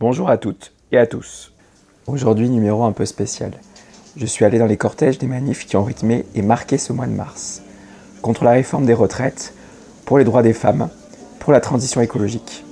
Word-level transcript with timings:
Bonjour 0.00 0.30
à 0.30 0.38
toutes 0.38 0.72
et 0.92 0.96
à 0.96 1.06
tous. 1.06 1.52
Aujourd'hui, 2.06 2.48
numéro 2.48 2.84
un 2.84 2.92
peu 2.92 3.04
spécial. 3.04 3.52
Je 4.16 4.24
suis 4.24 4.46
allé 4.46 4.58
dans 4.58 4.64
les 4.64 4.78
cortèges 4.78 5.18
des 5.18 5.26
manifs 5.26 5.66
qui 5.66 5.76
ont 5.76 5.84
rythmé 5.84 6.24
et 6.34 6.40
marqué 6.40 6.78
ce 6.78 6.94
mois 6.94 7.04
de 7.04 7.12
mars. 7.12 7.60
Contre 8.22 8.44
la 8.44 8.52
réforme 8.52 8.86
des 8.86 8.94
retraites, 8.94 9.52
pour 10.06 10.16
les 10.16 10.24
droits 10.24 10.42
des 10.42 10.54
femmes, 10.54 10.88
pour 11.38 11.52
la 11.52 11.60
transition 11.60 12.00
écologique. 12.00 12.64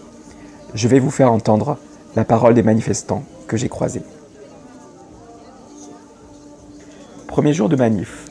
Je 0.73 0.89
vais 0.89 1.01
vous 1.01 1.11
faire 1.11 1.31
entendre 1.31 1.77
la 2.17 2.25
parole 2.25 2.55
des 2.55 2.63
manifestants 2.63 3.25
que 3.47 3.59
j'ai 3.59 3.69
croisés. 3.69 4.03
Premier 7.27 7.53
jour 7.53 7.69
de 7.69 7.77
manif, 7.77 8.25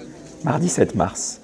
mardi 0.44 0.70
7 0.70 0.96
mars. 0.96 1.40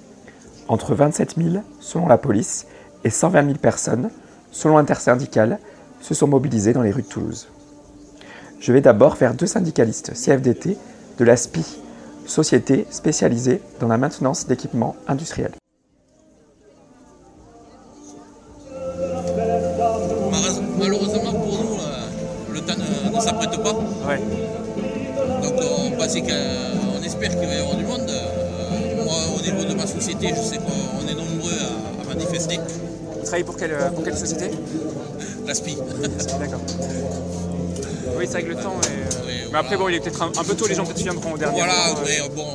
Entre 0.66 0.92
27 0.92 1.36
000, 1.36 1.62
selon 1.78 2.08
la 2.08 2.18
police, 2.18 2.66
et 3.04 3.10
120 3.10 3.44
000 3.44 3.58
personnes, 3.58 4.10
selon 4.50 4.76
l'intersyndicale, 4.76 5.60
se 6.04 6.12
sont 6.12 6.28
mobilisés 6.28 6.74
dans 6.74 6.82
les 6.82 6.90
rues 6.90 7.02
de 7.02 7.08
Toulouse. 7.08 7.48
Je 8.60 8.72
vais 8.74 8.82
d'abord 8.82 9.16
faire 9.16 9.32
deux 9.32 9.46
syndicalistes 9.46 10.12
CFDT 10.12 10.76
de 11.18 11.24
la 11.24 11.34
SPI, 11.34 11.64
société 12.26 12.86
spécialisée 12.90 13.62
dans 13.80 13.88
la 13.88 13.96
maintenance 13.96 14.46
d'équipements 14.46 14.96
industriels. 15.08 15.52
Malheureusement 20.78 21.32
pour 21.32 21.64
nous, 21.64 21.78
euh, 21.80 22.52
le 22.52 22.60
temps 22.60 22.74
ne, 22.76 23.20
s'apprête 23.20 23.62
pas. 23.62 23.72
Donc 23.72 25.54
on 25.62 25.90
pensait 25.96 26.20
qu'on 26.20 27.02
espère 27.02 27.30
qu'il 27.30 27.48
va 27.48 27.54
y 27.54 27.58
avoir 27.58 27.76
du 27.76 27.84
monde. 27.84 28.10
Euh, 28.10 29.04
moi 29.04 29.14
au 29.34 29.40
niveau 29.40 29.64
de 29.64 29.74
ma 29.74 29.86
société, 29.86 30.34
je 30.36 30.42
sais 30.42 30.58
qu'on 30.58 31.08
est 31.08 31.14
nombreux 31.14 31.52
à, 32.02 32.08
manifester. 32.08 32.58
Vous 32.58 33.22
travaillez 33.22 33.44
pour 33.44 33.56
quelle, 33.56 33.74
pour 33.94 34.04
quelle 34.04 34.18
société? 34.18 34.50
La 35.46 35.54
SPI. 35.54 35.76
D'accord. 36.38 36.60
Oui, 38.16 38.24
c'est 38.26 38.32
vrai 38.32 38.42
que 38.44 38.48
le 38.48 38.56
temps 38.56 38.76
est. 38.82 39.50
mais 39.52 39.58
après, 39.58 39.76
bon, 39.76 39.88
il 39.88 39.96
est 39.96 40.00
peut-être 40.00 40.22
un, 40.22 40.44
peu 40.44 40.54
tôt, 40.54 40.66
les 40.66 40.74
gens 40.74 40.84
peut-être 40.84 41.02
viendront 41.02 41.32
au 41.32 41.38
dernier 41.38 41.58
Voilà, 41.58 41.88
moment, 41.88 42.00
mais 42.06 42.20
euh. 42.20 42.28
bon, 42.34 42.46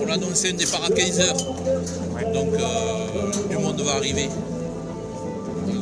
on 0.00 0.10
a, 0.10 0.14
annoncé 0.14 0.50
un 0.50 0.54
départ 0.54 0.82
à 0.84 0.88
15h. 0.88 2.32
Donc, 2.32 2.48
euh, 2.54 3.48
du 3.48 3.56
monde 3.56 3.80
va 3.80 3.92
arriver. 3.92 4.28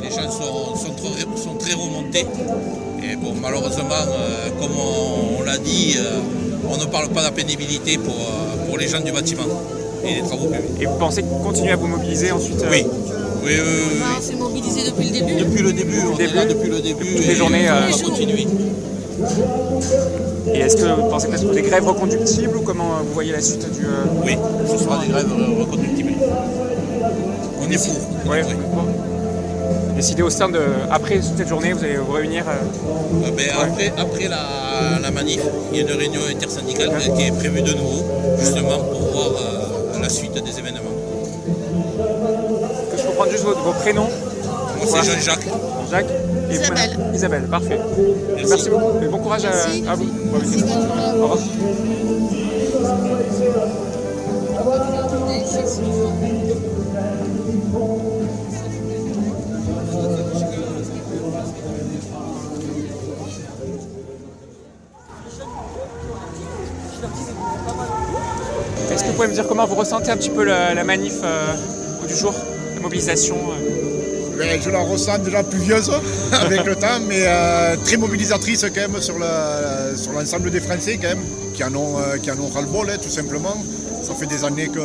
Les 0.01 0.09
gens 0.09 0.29
sont, 0.29 0.75
sont, 0.75 1.55
très, 1.55 1.73
remontés. 1.73 2.25
Et 3.03 3.15
bon, 3.15 3.33
malheureusement, 3.41 3.89
euh, 3.91 4.49
comme 4.59 4.71
on, 4.77 5.43
l'a 5.43 5.57
dit, 5.57 5.97
on 6.69 6.77
ne 6.77 6.85
parle 6.85 7.09
pas 7.09 7.21
de 7.21 7.25
la 7.25 7.31
pénibilité 7.31 7.97
pour, 7.97 8.15
pour 8.67 8.77
les 8.77 8.87
gens 8.87 9.01
du 9.01 9.11
bâtiment 9.11 9.43
et 10.05 10.15
les 10.15 10.21
travaux 10.21 10.47
publics. 10.47 10.81
Et 10.81 10.85
vous 10.85 10.97
pensez 10.97 11.23
continuer 11.43 11.71
à 11.71 11.75
vous 11.75 11.87
mobiliser 11.87 12.31
ensuite 12.31 12.63
Oui. 12.69 12.85
Oui, 13.43 13.53
oui, 13.55 13.69
oui. 13.93 14.01
On 14.17 14.21
s'est 14.21 14.35
mobilisé 14.35 14.83
depuis 14.89 15.05
le 15.05 15.11
début. 15.11 15.35
Depuis 15.35 15.63
le 15.63 15.73
début, 15.73 15.99
on 16.13 16.17
est 16.17 16.33
là 16.33 16.45
depuis 16.45 16.69
le 16.69 16.79
début. 16.79 17.15
Toutes 17.15 17.27
les 17.27 17.35
journées. 17.35 17.67
Euh, 17.67 17.87
on 17.87 17.91
va 17.91 18.03
continuer. 18.03 18.47
Et 20.53 20.59
est-ce 20.59 20.77
que 20.77 20.85
vous 20.85 21.09
pensez 21.09 21.27
que 21.27 21.37
ce 21.37 21.45
sont 21.45 21.53
des 21.53 21.61
grèves 21.61 21.87
reconductibles 21.87 22.57
ou 22.57 22.61
comment 22.61 22.99
vous 23.03 23.13
voyez 23.13 23.31
la 23.31 23.41
suite 23.41 23.71
du. 23.71 23.85
Euh, 23.85 24.03
oui, 24.23 24.37
ce 24.69 24.77
sera 24.77 24.99
des 24.99 25.07
grèves 25.07 25.31
reconductibles. 25.59 26.13
On 27.61 27.71
est 27.71 27.77
fou. 27.77 27.91
Oui. 28.27 28.37
Décidé 29.95 30.21
au 30.21 30.29
sein 30.29 30.49
de. 30.49 30.59
Après 30.91 31.19
cette 31.21 31.47
journée, 31.47 31.73
vous 31.73 31.83
allez 31.83 31.97
vous 31.97 32.11
réunir 32.11 32.45
euh, 32.47 33.31
ben, 33.35 33.47
Après, 33.59 33.93
après 33.97 34.27
la, 34.27 34.99
la, 35.01 35.11
manif, 35.11 35.41
il 35.71 35.77
y 35.77 35.81
a 35.81 35.83
une 35.83 35.97
réunion 35.97 36.21
intersyndicale 36.29 36.91
qui 37.15 37.23
est 37.23 37.31
prévue 37.37 37.61
de 37.61 37.73
nouveau, 37.73 38.03
justement 38.39 38.79
pour 38.79 39.01
voir 39.11 39.31
la 40.01 40.09
suite 40.09 40.33
des 40.33 40.59
événements 40.59 40.90
juste 43.31 43.43
vos, 43.43 43.73
prénoms. 43.73 44.09
Moi, 44.77 44.85
c'est 44.85 45.11
Jean-Jacques. 45.11 45.47
Jacques. 45.89 46.05
Et 46.49 46.55
Isabelle. 46.55 46.99
Isabelle, 47.13 47.43
parfait. 47.43 47.79
Merci, 48.35 48.69
beaucoup. 48.69 49.01
Et 49.01 49.07
bon 49.07 49.19
courage 49.19 49.45
à, 49.45 49.91
à, 49.91 49.95
vous. 49.95 50.09
Merci. 50.33 50.63
Au 51.17 51.27
revoir. 51.27 51.37
Est-ce 68.91 69.03
que 69.03 69.07
vous 69.07 69.13
pouvez 69.13 69.27
me 69.27 69.33
dire 69.33 69.47
comment 69.47 69.65
vous 69.65 69.75
ressentez 69.75 70.11
un 70.11 70.17
petit 70.17 70.29
peu 70.29 70.43
la, 70.43 70.83
manif 70.83 71.13
euh, 71.23 71.53
du 72.07 72.15
jour? 72.15 72.33
Mobilisation 72.81 73.37
euh. 73.51 73.81
Je 74.61 74.69
la 74.69 74.79
ressens 74.79 75.19
déjà 75.19 75.43
pluvieuse 75.43 75.91
avec 76.31 76.65
le 76.65 76.75
temps, 76.75 76.99
mais 77.07 77.23
euh, 77.25 77.75
très 77.83 77.97
mobilisatrice 77.97 78.65
quand 78.73 78.89
même 78.89 79.01
sur 79.01 79.15
l'ensemble 80.13 80.49
des 80.51 80.59
Français 80.59 80.97
quand 81.01 81.09
même, 81.09 81.23
qui 81.53 81.63
en 81.63 81.73
ont, 81.75 81.99
euh, 81.99 82.17
qui 82.17 82.31
en 82.31 82.39
ont 82.39 82.49
ras-le-bol 82.49 82.89
hein, 82.89 82.97
tout 83.01 83.09
simplement. 83.09 83.55
Ça 84.03 84.13
fait 84.15 84.25
des 84.25 84.43
années 84.43 84.67
que, 84.67 84.79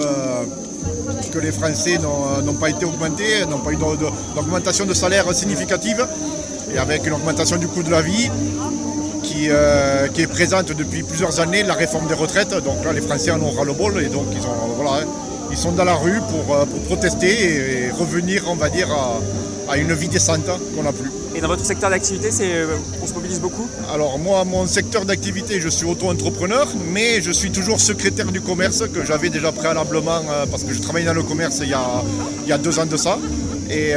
que 1.32 1.38
les 1.38 1.52
Français 1.52 1.98
n'ont 1.98 2.54
pas 2.54 2.68
été 2.68 2.84
augmentés, 2.84 3.46
n'ont 3.48 3.58
pas 3.58 3.72
eu 3.72 3.76
d'augmentation 4.34 4.84
de, 4.84 4.92
salaire 4.92 5.34
significative, 5.34 6.06
et 6.74 6.78
avec 6.78 7.06
une 7.06 7.14
augmentation 7.14 7.56
du 7.56 7.66
coût 7.66 7.82
de 7.82 7.90
la 7.90 8.02
vie, 8.02 8.30
qui, 9.22 9.46
est 9.46 10.26
présente 10.26 10.72
depuis 10.72 11.02
plusieurs 11.02 11.40
années, 11.40 11.62
la 11.62 11.74
réforme 11.74 12.06
des 12.06 12.14
retraites. 12.14 12.54
Donc 12.62 12.84
là, 12.84 12.92
les 12.92 13.00
Français 13.00 13.30
en 13.30 13.40
ont 13.40 13.50
ras-le-bol 13.50 14.02
et 14.02 14.08
donc 14.08 14.26
ils 14.32 14.46
ont, 14.46 14.74
voilà, 14.76 15.02
hein 15.02 15.06
ils 15.50 15.56
sont 15.56 15.72
dans 15.72 15.84
la 15.84 15.94
rue 15.94 16.20
pour, 16.30 16.54
euh, 16.54 16.64
protester 16.86 17.86
et, 17.86 17.90
revenir, 17.90 18.44
on 18.48 18.56
va 18.56 18.68
dire, 18.68 18.88
à, 19.68 19.76
une 19.76 19.92
vie 19.94 20.08
décente 20.08 20.46
qu'on 20.74 20.82
n'a 20.82 20.92
plus. 20.92 21.10
Et 21.34 21.40
dans 21.40 21.48
votre 21.48 21.64
secteur 21.64 21.90
d'activité, 21.90 22.30
euh, 22.42 22.76
on 23.02 23.06
se 23.06 23.12
mobilise 23.12 23.40
beaucoup? 23.40 23.68
Alors 23.92 24.18
moi, 24.18 24.44
mon 24.44 24.66
secteur 24.66 25.04
d'activité, 25.04 25.60
je 25.60 25.68
suis 25.68 25.84
auto-entrepreneur, 25.84 26.68
mais 26.92 27.20
je 27.20 27.30
suis 27.30 27.50
toujours 27.50 27.80
secrétaire 27.80 28.26
du 28.26 28.40
commerce 28.40 28.84
que 28.88 29.04
j'avais 29.04 29.28
déjà 29.28 29.52
préalablement 29.52 30.20
euh, 30.30 30.46
parce 30.50 30.62
que 30.64 30.72
je 30.72 30.80
travaillais 30.80 31.06
dans 31.06 31.14
le 31.14 31.22
commerce 31.22 31.58
il 31.62 31.70
y 31.70 31.74
a, 31.74 32.02
il 32.46 32.54
y 32.54 32.58
deux 32.58 32.78
ans 32.78 32.86
de 32.86 32.96
ça. 32.96 33.18
Et 33.68 33.94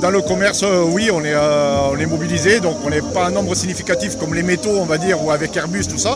dans 0.00 0.10
le 0.10 0.20
commerce, 0.20 0.64
oui, 0.92 1.10
on 1.12 1.24
est, 1.24 1.34
on 1.34 1.98
est 1.98 2.06
mobilisé, 2.06 2.60
donc 2.60 2.76
on 2.84 2.90
n'est 2.90 3.02
pas 3.02 3.26
un 3.26 3.30
nombre 3.32 3.52
significatif 3.56 4.16
comme 4.16 4.32
les 4.32 4.44
métaux, 4.44 4.76
on 4.78 4.84
va 4.84 4.96
dire, 4.96 5.20
ou 5.24 5.32
avec 5.32 5.56
Airbus, 5.56 5.86
tout 5.88 5.98
ça, 5.98 6.14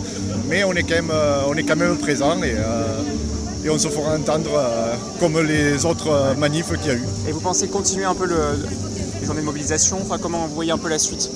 mais 0.49 0.63
on 0.63 0.73
est 0.73 0.85
quand 0.85 0.95
même, 0.95 1.13
on 1.49 1.55
est 1.55 1.65
quand 1.65 1.75
même 1.75 1.97
présent. 1.97 2.41
Et, 2.45 2.55
et 3.67 3.71
on 3.71 3.79
se 3.79 3.89
fera 3.89 4.15
entendre 4.15 4.51
euh, 4.55 4.95
comme 5.19 5.41
les 5.41 5.85
autres 5.85 6.11
euh, 6.11 6.35
manifs 6.35 6.73
qu'il 6.79 6.87
y 6.87 6.91
a 6.91 6.95
eu. 6.95 7.05
Et 7.29 7.33
vous 7.33 7.41
pensez 7.41 7.67
continuer 7.67 8.05
un 8.05 8.15
peu 8.15 8.27
le, 8.27 8.37
les 9.21 9.27
journées 9.27 9.41
de 9.41 9.47
mobilisation? 9.47 9.99
Enfin, 10.01 10.19
Comment 10.23 10.47
vous 10.47 10.55
voyez 10.55 10.71
un 10.71 10.79
peu 10.79 10.89
la 10.89 11.01
suite? 11.01 11.29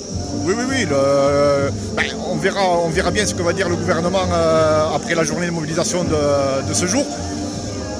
Oui, 0.45 0.53
oui, 0.57 0.63
oui. 0.69 0.85
Ben, 0.85 2.05
on, 2.25 2.37
verra, 2.37 2.61
on 2.85 2.89
verra 2.89 3.11
bien 3.11 3.25
ce 3.25 3.35
que 3.35 3.41
va 3.41 3.51
dire 3.51 3.67
le 3.67 3.75
gouvernement 3.75 4.23
euh, 4.31 4.95
après 4.95 5.13
la 5.13 5.25
journée 5.25 5.47
de 5.47 5.51
mobilisation 5.51 6.05
de, 6.05 6.73
ce 6.73 6.85
jour. 6.85 7.03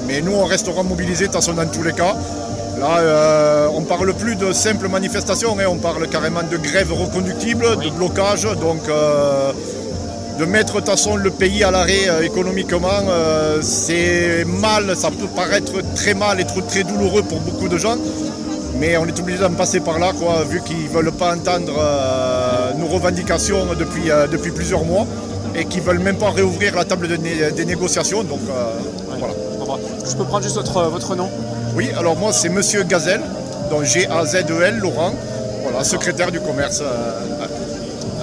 Mais 0.06 0.22
nous, 0.22 0.32
on 0.32 0.46
restera 0.46 0.82
mobilisés 0.82 1.26
de 1.26 1.32
toute 1.32 1.40
façon 1.40 1.52
dans 1.52 1.66
tous 1.66 1.82
les 1.82 1.92
cas. 1.92 2.16
Là, 2.80 3.68
on 3.74 3.82
ne 3.82 3.86
parle 3.86 4.14
plus 4.14 4.34
de 4.34 4.52
simple 4.52 4.88
manifestation, 4.88 5.56
hein. 5.58 5.66
on 5.68 5.76
parle 5.76 6.08
carrément 6.08 6.42
de 6.42 6.56
grève 6.56 6.92
reconductible, 6.92 7.76
de 7.76 7.90
blocage. 7.90 8.44
Donc, 8.44 8.88
de 10.38 10.44
mettre 10.44 10.74
de 10.74 10.78
toute 10.80 10.88
façon 10.88 11.16
le 11.16 11.30
pays 11.30 11.62
à 11.64 11.70
l'arrêt 11.70 12.08
euh, 12.08 12.22
économiquement, 12.22 12.88
euh, 13.08 13.60
c'est 13.62 14.44
mal, 14.46 14.96
ça 14.96 15.10
peut 15.10 15.26
paraître 15.34 15.72
très 15.94 16.14
mal 16.14 16.40
et 16.40 16.44
très 16.44 16.84
douloureux 16.84 17.22
pour 17.22 17.40
beaucoup 17.40 17.68
de 17.68 17.76
gens, 17.76 17.96
mais 18.78 18.96
on 18.96 19.06
est 19.06 19.18
obligé 19.18 19.38
d'en 19.38 19.52
passer 19.52 19.80
par 19.80 19.98
là, 19.98 20.12
quoi, 20.18 20.44
vu 20.48 20.60
qu'ils 20.62 20.84
ne 20.84 20.88
veulent 20.88 21.12
pas 21.12 21.34
entendre 21.34 21.74
euh, 21.78 22.72
nos 22.74 22.86
revendications 22.86 23.66
depuis, 23.78 24.10
depuis 24.30 24.50
plusieurs 24.50 24.84
mois 24.84 25.06
et 25.54 25.66
qu'ils 25.66 25.82
ne 25.82 25.86
veulent 25.86 25.98
même 25.98 26.16
pas 26.16 26.30
réouvrir 26.30 26.74
la 26.74 26.84
table 26.84 27.08
des 27.08 27.64
négociations. 27.64 28.24
Donc 28.24 28.40
voilà. 29.18 29.34
Je 30.04 30.16
peux 30.16 30.24
prendre 30.24 30.42
juste 30.42 30.56
votre, 30.56 30.82
votre 30.88 31.14
nom 31.14 31.30
Oui, 31.76 31.90
alors 31.96 32.16
moi 32.16 32.32
c'est 32.32 32.48
Monsieur 32.48 32.82
Gazelle, 32.82 33.22
donc 33.70 33.84
G-A-Z-E-L, 33.84 34.78
Laurent, 34.78 35.14
voilà, 35.62 35.84
secrétaire 35.84 36.32
du 36.32 36.40
commerce. 36.40 36.82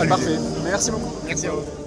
Parfait, 0.08 0.38
merci 0.64 0.92
beaucoup. 0.92 1.14
Merci 1.28 1.48
à 1.48 1.52
vous. 1.52 1.79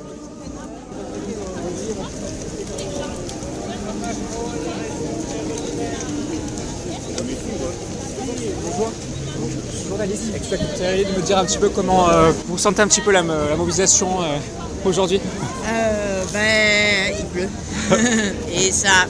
Est-ce 10.35 11.05
de 11.05 11.17
me 11.17 11.23
dire 11.23 11.39
un 11.39 11.45
petit 11.45 11.59
peu 11.59 11.69
comment 11.69 12.09
euh, 12.11 12.33
vous 12.47 12.59
sentez 12.59 12.83
un 12.83 12.89
petit 12.89 13.01
peu 13.01 13.11
la, 13.11 13.23
mobilisation 13.23 14.23
euh, 14.23 14.39
aujourd'hui 14.85 15.21
euh, 15.69 16.23
Ben, 16.33 17.15
il 17.19 17.27
pleut. 17.27 17.49
et 18.55 18.71
ça. 18.73 19.07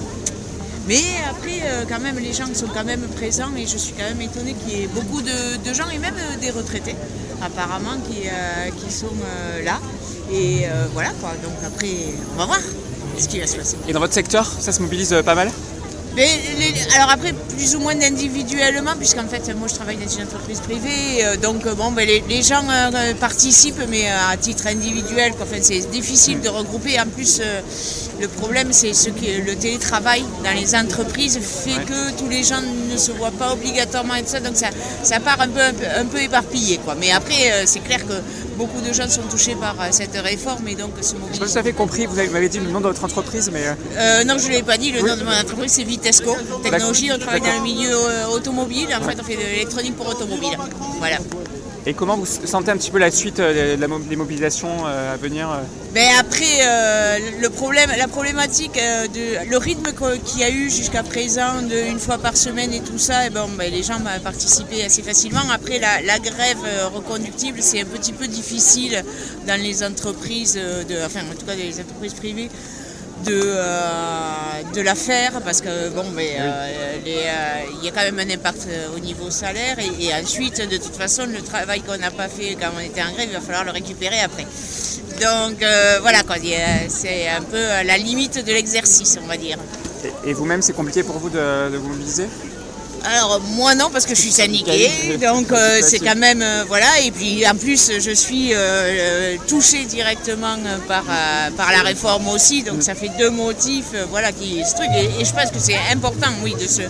Mais 0.88 1.00
après, 1.30 1.62
quand 1.88 2.00
même, 2.00 2.18
les 2.18 2.32
gens 2.32 2.46
sont 2.54 2.66
quand 2.66 2.84
même 2.84 3.02
présents 3.16 3.54
et 3.56 3.66
je 3.66 3.78
suis 3.78 3.92
quand 3.92 4.04
même 4.04 4.20
étonnée 4.20 4.54
qu'il 4.54 4.78
y 4.78 4.82
ait 4.82 4.88
beaucoup 4.88 5.22
de, 5.22 5.72
gens 5.72 5.88
et 5.94 5.98
même 5.98 6.16
des 6.40 6.50
retraités, 6.50 6.96
apparemment, 7.40 7.98
qui, 8.08 8.28
qui 8.78 8.92
sont 8.92 9.06
là. 9.64 9.78
Et 10.32 10.66
voilà 10.92 11.10
quoi. 11.20 11.30
Donc 11.42 11.54
après, 11.64 11.88
on 12.34 12.38
va 12.38 12.46
voir 12.46 12.60
ce 13.16 13.28
qui 13.28 13.38
va 13.38 13.46
se 13.46 13.56
passer. 13.56 13.76
Et 13.86 13.92
dans 13.92 14.00
votre 14.00 14.14
secteur, 14.14 14.44
ça 14.44 14.72
se 14.72 14.82
mobilise 14.82 15.14
pas 15.24 15.36
mal? 15.36 15.52
Alors 16.14 17.10
après, 17.10 17.32
plus 17.56 17.74
ou 17.74 17.80
moins 17.80 17.98
individuellement, 18.02 18.94
puisqu'en 18.98 19.26
fait, 19.26 19.54
moi 19.56 19.66
je 19.66 19.74
travaille 19.74 19.96
dans 19.96 20.08
une 20.08 20.24
entreprise 20.24 20.60
privée, 20.60 21.24
euh, 21.24 21.36
donc 21.36 21.64
euh, 21.66 21.74
bon, 21.74 21.90
ben, 21.90 22.06
les, 22.06 22.42
gens 22.42 22.62
euh, 22.68 23.14
participent, 23.14 23.80
mais 23.88 24.06
à 24.08 24.36
titre 24.36 24.66
individuel. 24.66 25.32
quoi. 25.32 25.46
Enfin, 25.50 25.60
c'est 25.62 25.90
difficile 25.90 26.40
de 26.42 26.50
regrouper. 26.50 27.00
En 27.00 27.06
plus, 27.06 27.40
le 28.20 28.28
problème, 28.28 28.68
c'est 28.72 28.92
ce 28.94 29.08
que 29.10 29.44
le 29.44 29.56
télétravail 29.56 30.24
dans 30.44 30.52
les 30.58 30.74
entreprises 30.74 31.38
fait 31.40 31.84
que 31.84 32.12
tous 32.18 32.28
les 32.28 32.42
gens 32.44 32.60
ne 32.60 32.96
se 32.96 33.10
voient 33.12 33.30
pas 33.32 33.52
obligatoirement 33.52 34.14
et 34.14 34.22
tout 34.22 34.28
ça, 34.30 34.40
donc 34.40 34.56
ça, 34.56 34.68
ça 35.02 35.18
part 35.20 35.40
un 35.40 35.48
peu, 35.48 35.60
un 35.60 35.72
peu, 35.72 35.84
un 35.96 36.04
peu 36.06 36.20
éparpillé. 36.20 36.78
Quoi. 36.78 36.94
Mais 36.98 37.10
après, 37.10 37.50
euh, 37.50 37.62
c'est 37.66 37.80
clair 37.80 38.06
que 38.06 38.12
beaucoup 38.56 38.80
de 38.80 38.92
gens 38.92 39.08
sont 39.08 39.22
touchés 39.22 39.54
par 39.56 39.74
euh, 39.80 39.86
cette 39.90 40.14
réforme 40.16 40.68
et 40.68 40.74
donc 40.74 40.90
se 41.00 41.14
Je 41.14 41.20
mobilisent. 41.20 41.52
si 41.52 41.58
vous 41.58 41.72
compris, 41.72 42.06
vous 42.06 42.18
avez- 42.18 42.28
vous 42.28 42.34
m'avez 42.34 42.48
dit 42.48 42.60
le 42.60 42.70
nom 42.70 42.80
de 42.80 42.86
votre 42.86 43.04
entreprise, 43.04 43.50
mais 43.52 43.66
euh, 43.66 43.74
Euh, 43.96 44.24
non, 44.24 44.36
je 44.38 44.46
ne 44.48 44.52
l'ai 44.52 44.62
pas 44.62 44.76
dit, 44.78 44.92
le 44.92 45.00
nom 45.00 45.16
de 45.16 45.24
mon 45.24 45.32
entreprise 45.32 45.72
c'est 45.72 45.84
Vitesco 45.84 46.36
Technologie, 46.62 47.10
on 47.12 47.18
travaille 47.18 47.40
dans 47.40 47.56
le 47.56 47.62
milieu 47.62 47.94
automobile, 48.32 48.86
en 48.94 49.02
fait 49.02 49.16
on 49.20 49.24
fait 49.24 49.36
de 49.36 49.40
l'électronique 49.42 49.96
pour 49.96 50.06
automobile. 50.08 50.56
Voilà. 50.98 51.18
Et 51.84 51.94
comment 51.94 52.16
vous 52.16 52.26
sentez 52.26 52.70
un 52.70 52.76
petit 52.76 52.90
peu 52.90 52.98
la 52.98 53.10
suite 53.10 53.40
euh, 53.40 53.76
des 53.76 54.16
mobilisations 54.16 54.86
euh, 54.86 55.14
à 55.14 55.16
venir 55.16 55.50
euh 55.50 55.62
Mais 55.94 56.08
après, 56.18 56.44
le 57.40 57.48
problème, 57.48 57.90
la 57.98 58.08
problématique, 58.08 58.74
de, 58.74 59.50
le 59.50 59.56
rythme 59.56 59.90
qu'il 60.24 60.40
y 60.40 60.44
a 60.44 60.50
eu 60.50 60.70
jusqu'à 60.70 61.02
présent, 61.02 61.60
une 61.60 61.98
fois 61.98 62.18
par 62.18 62.36
semaine 62.36 62.72
et 62.72 62.80
tout 62.80 62.98
ça, 62.98 63.26
et 63.26 63.30
bon, 63.30 63.48
ben, 63.58 63.70
les 63.70 63.82
gens 63.82 63.96
ont 63.96 64.20
participé 64.22 64.84
assez 64.84 65.02
facilement. 65.02 65.40
Après, 65.52 65.78
la, 65.78 66.18
grève 66.18 66.58
reconductible, 66.94 67.58
c'est 67.60 67.80
un 67.80 67.84
petit 67.84 68.12
peu 68.12 68.28
difficile 68.28 69.02
dans 69.46 69.60
les 69.60 69.82
entreprises, 69.82 70.58
enfin 71.04 71.20
en 71.20 71.34
tout 71.34 71.46
cas 71.46 71.54
les 71.54 71.80
entreprises 71.80 72.14
privées. 72.14 72.48
De, 73.24 73.56
de 74.74 74.80
la 74.80 74.94
faire 74.94 75.32
parce 75.44 75.60
que 75.60 75.90
bon 75.90 76.04
mais 76.14 76.36
euh, 76.38 76.96
euh, 77.06 77.78
il 77.78 77.84
y 77.84 77.88
a 77.88 77.92
quand 77.92 78.02
même 78.02 78.18
un 78.18 78.30
impact 78.30 78.66
euh, 78.68 78.96
au 78.96 78.98
niveau 79.00 79.30
salaire 79.30 79.76
et, 79.78 80.04
et 80.04 80.14
ensuite 80.14 80.58
de 80.68 80.76
toute 80.78 80.96
façon 80.96 81.26
le 81.26 81.42
travail 81.42 81.82
qu'on 81.82 81.98
n'a 81.98 82.10
pas 82.10 82.28
fait 82.28 82.56
quand 82.60 82.70
on 82.76 82.80
était 82.80 83.02
en 83.02 83.12
grève 83.12 83.28
il 83.30 83.34
va 83.34 83.40
falloir 83.40 83.64
le 83.64 83.70
récupérer 83.70 84.20
après. 84.20 84.46
Donc 85.20 85.62
euh, 85.62 85.98
voilà 86.00 86.20
c'est 86.88 87.28
un 87.28 87.42
peu 87.42 87.62
la 87.84 87.98
limite 87.98 88.44
de 88.44 88.52
l'exercice, 88.52 89.18
on 89.22 89.26
va 89.26 89.36
dire. 89.36 89.58
Et, 90.04 90.30
et 90.30 90.32
vous-même, 90.32 90.62
c'est 90.62 90.72
compliqué 90.72 91.02
pour 91.02 91.18
vous 91.18 91.30
de, 91.30 91.70
de 91.70 91.76
vous 91.76 91.88
mobiliser? 91.88 92.26
Alors 93.04 93.40
moi 93.56 93.74
non 93.74 93.88
parce 93.92 94.06
que 94.06 94.14
je 94.14 94.20
suis 94.20 94.30
syndiquée, 94.30 95.18
donc 95.20 95.50
euh, 95.50 95.80
c'est 95.82 95.98
quand 95.98 96.14
même 96.16 96.40
euh, 96.40 96.64
voilà 96.68 96.86
et 97.04 97.10
puis 97.10 97.44
en 97.48 97.56
plus 97.56 97.90
je 97.98 98.10
suis 98.12 98.50
euh, 98.54 99.36
touchée 99.48 99.84
directement 99.86 100.56
par 100.86 101.02
euh, 101.10 101.50
par 101.56 101.72
la 101.72 101.80
réforme 101.82 102.28
aussi, 102.28 102.62
donc 102.62 102.82
ça 102.82 102.94
fait 102.94 103.10
deux 103.18 103.30
motifs 103.30 103.90
euh, 103.94 104.06
voilà 104.08 104.30
qui 104.30 104.64
ce 104.64 104.74
truc 104.76 104.88
et, 104.94 105.20
et 105.20 105.24
je 105.24 105.32
pense 105.32 105.50
que 105.50 105.58
c'est 105.58 105.76
important 105.92 106.28
oui 106.44 106.54
de 106.54 106.66
se 106.68 106.82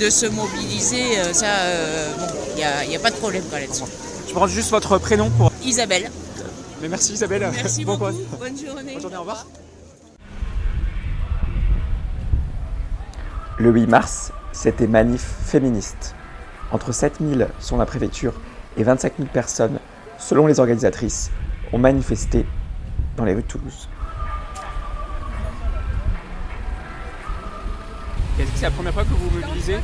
de 0.00 0.10
se 0.10 0.26
mobiliser 0.26 1.18
euh, 1.18 1.32
ça 1.32 1.46
euh, 1.46 2.12
bon 2.18 2.26
il 2.56 2.92
y 2.92 2.96
a, 2.96 2.98
pas 2.98 3.10
de 3.10 3.16
problème 3.16 3.44
quoi 3.48 3.60
là-dessus. 3.60 3.84
Je 4.28 4.32
prends 4.34 4.46
juste 4.46 4.70
votre 4.70 4.98
prénom 4.98 5.30
pour. 5.30 5.52
Isabelle, 5.64 6.10
Mais 6.80 6.88
merci 6.88 7.12
Isabelle. 7.14 7.48
merci 7.54 7.84
bon 7.84 7.96
beaucoup, 7.96 8.12
bonne 8.38 8.56
journée. 8.58 8.92
Bonne 8.94 9.02
journée, 9.02 9.16
au 9.16 9.20
revoir. 9.20 9.46
Le 13.58 13.70
8 13.70 13.86
mars, 13.86 14.32
c'était 14.52 14.86
manif 14.86 15.22
féministe. 15.22 16.14
Entre 16.70 16.92
7 16.92 17.18
000 17.20 17.48
selon 17.58 17.78
la 17.78 17.86
préfecture 17.86 18.34
et 18.76 18.82
25 18.82 19.14
000 19.18 19.28
personnes, 19.32 19.78
selon 20.18 20.46
les 20.46 20.60
organisatrices, 20.60 21.30
ont 21.72 21.78
manifesté 21.78 22.46
dans 23.16 23.24
les 23.24 23.34
rues 23.34 23.42
de 23.42 23.46
Toulouse. 23.46 23.88
Est-ce 28.38 28.50
que 28.50 28.56
c'est 28.56 28.62
la 28.62 28.70
première 28.70 28.94
fois 28.94 29.04
que 29.04 29.08
vous 29.08 29.28
vous 29.28 29.40
mobilisez 29.40 29.78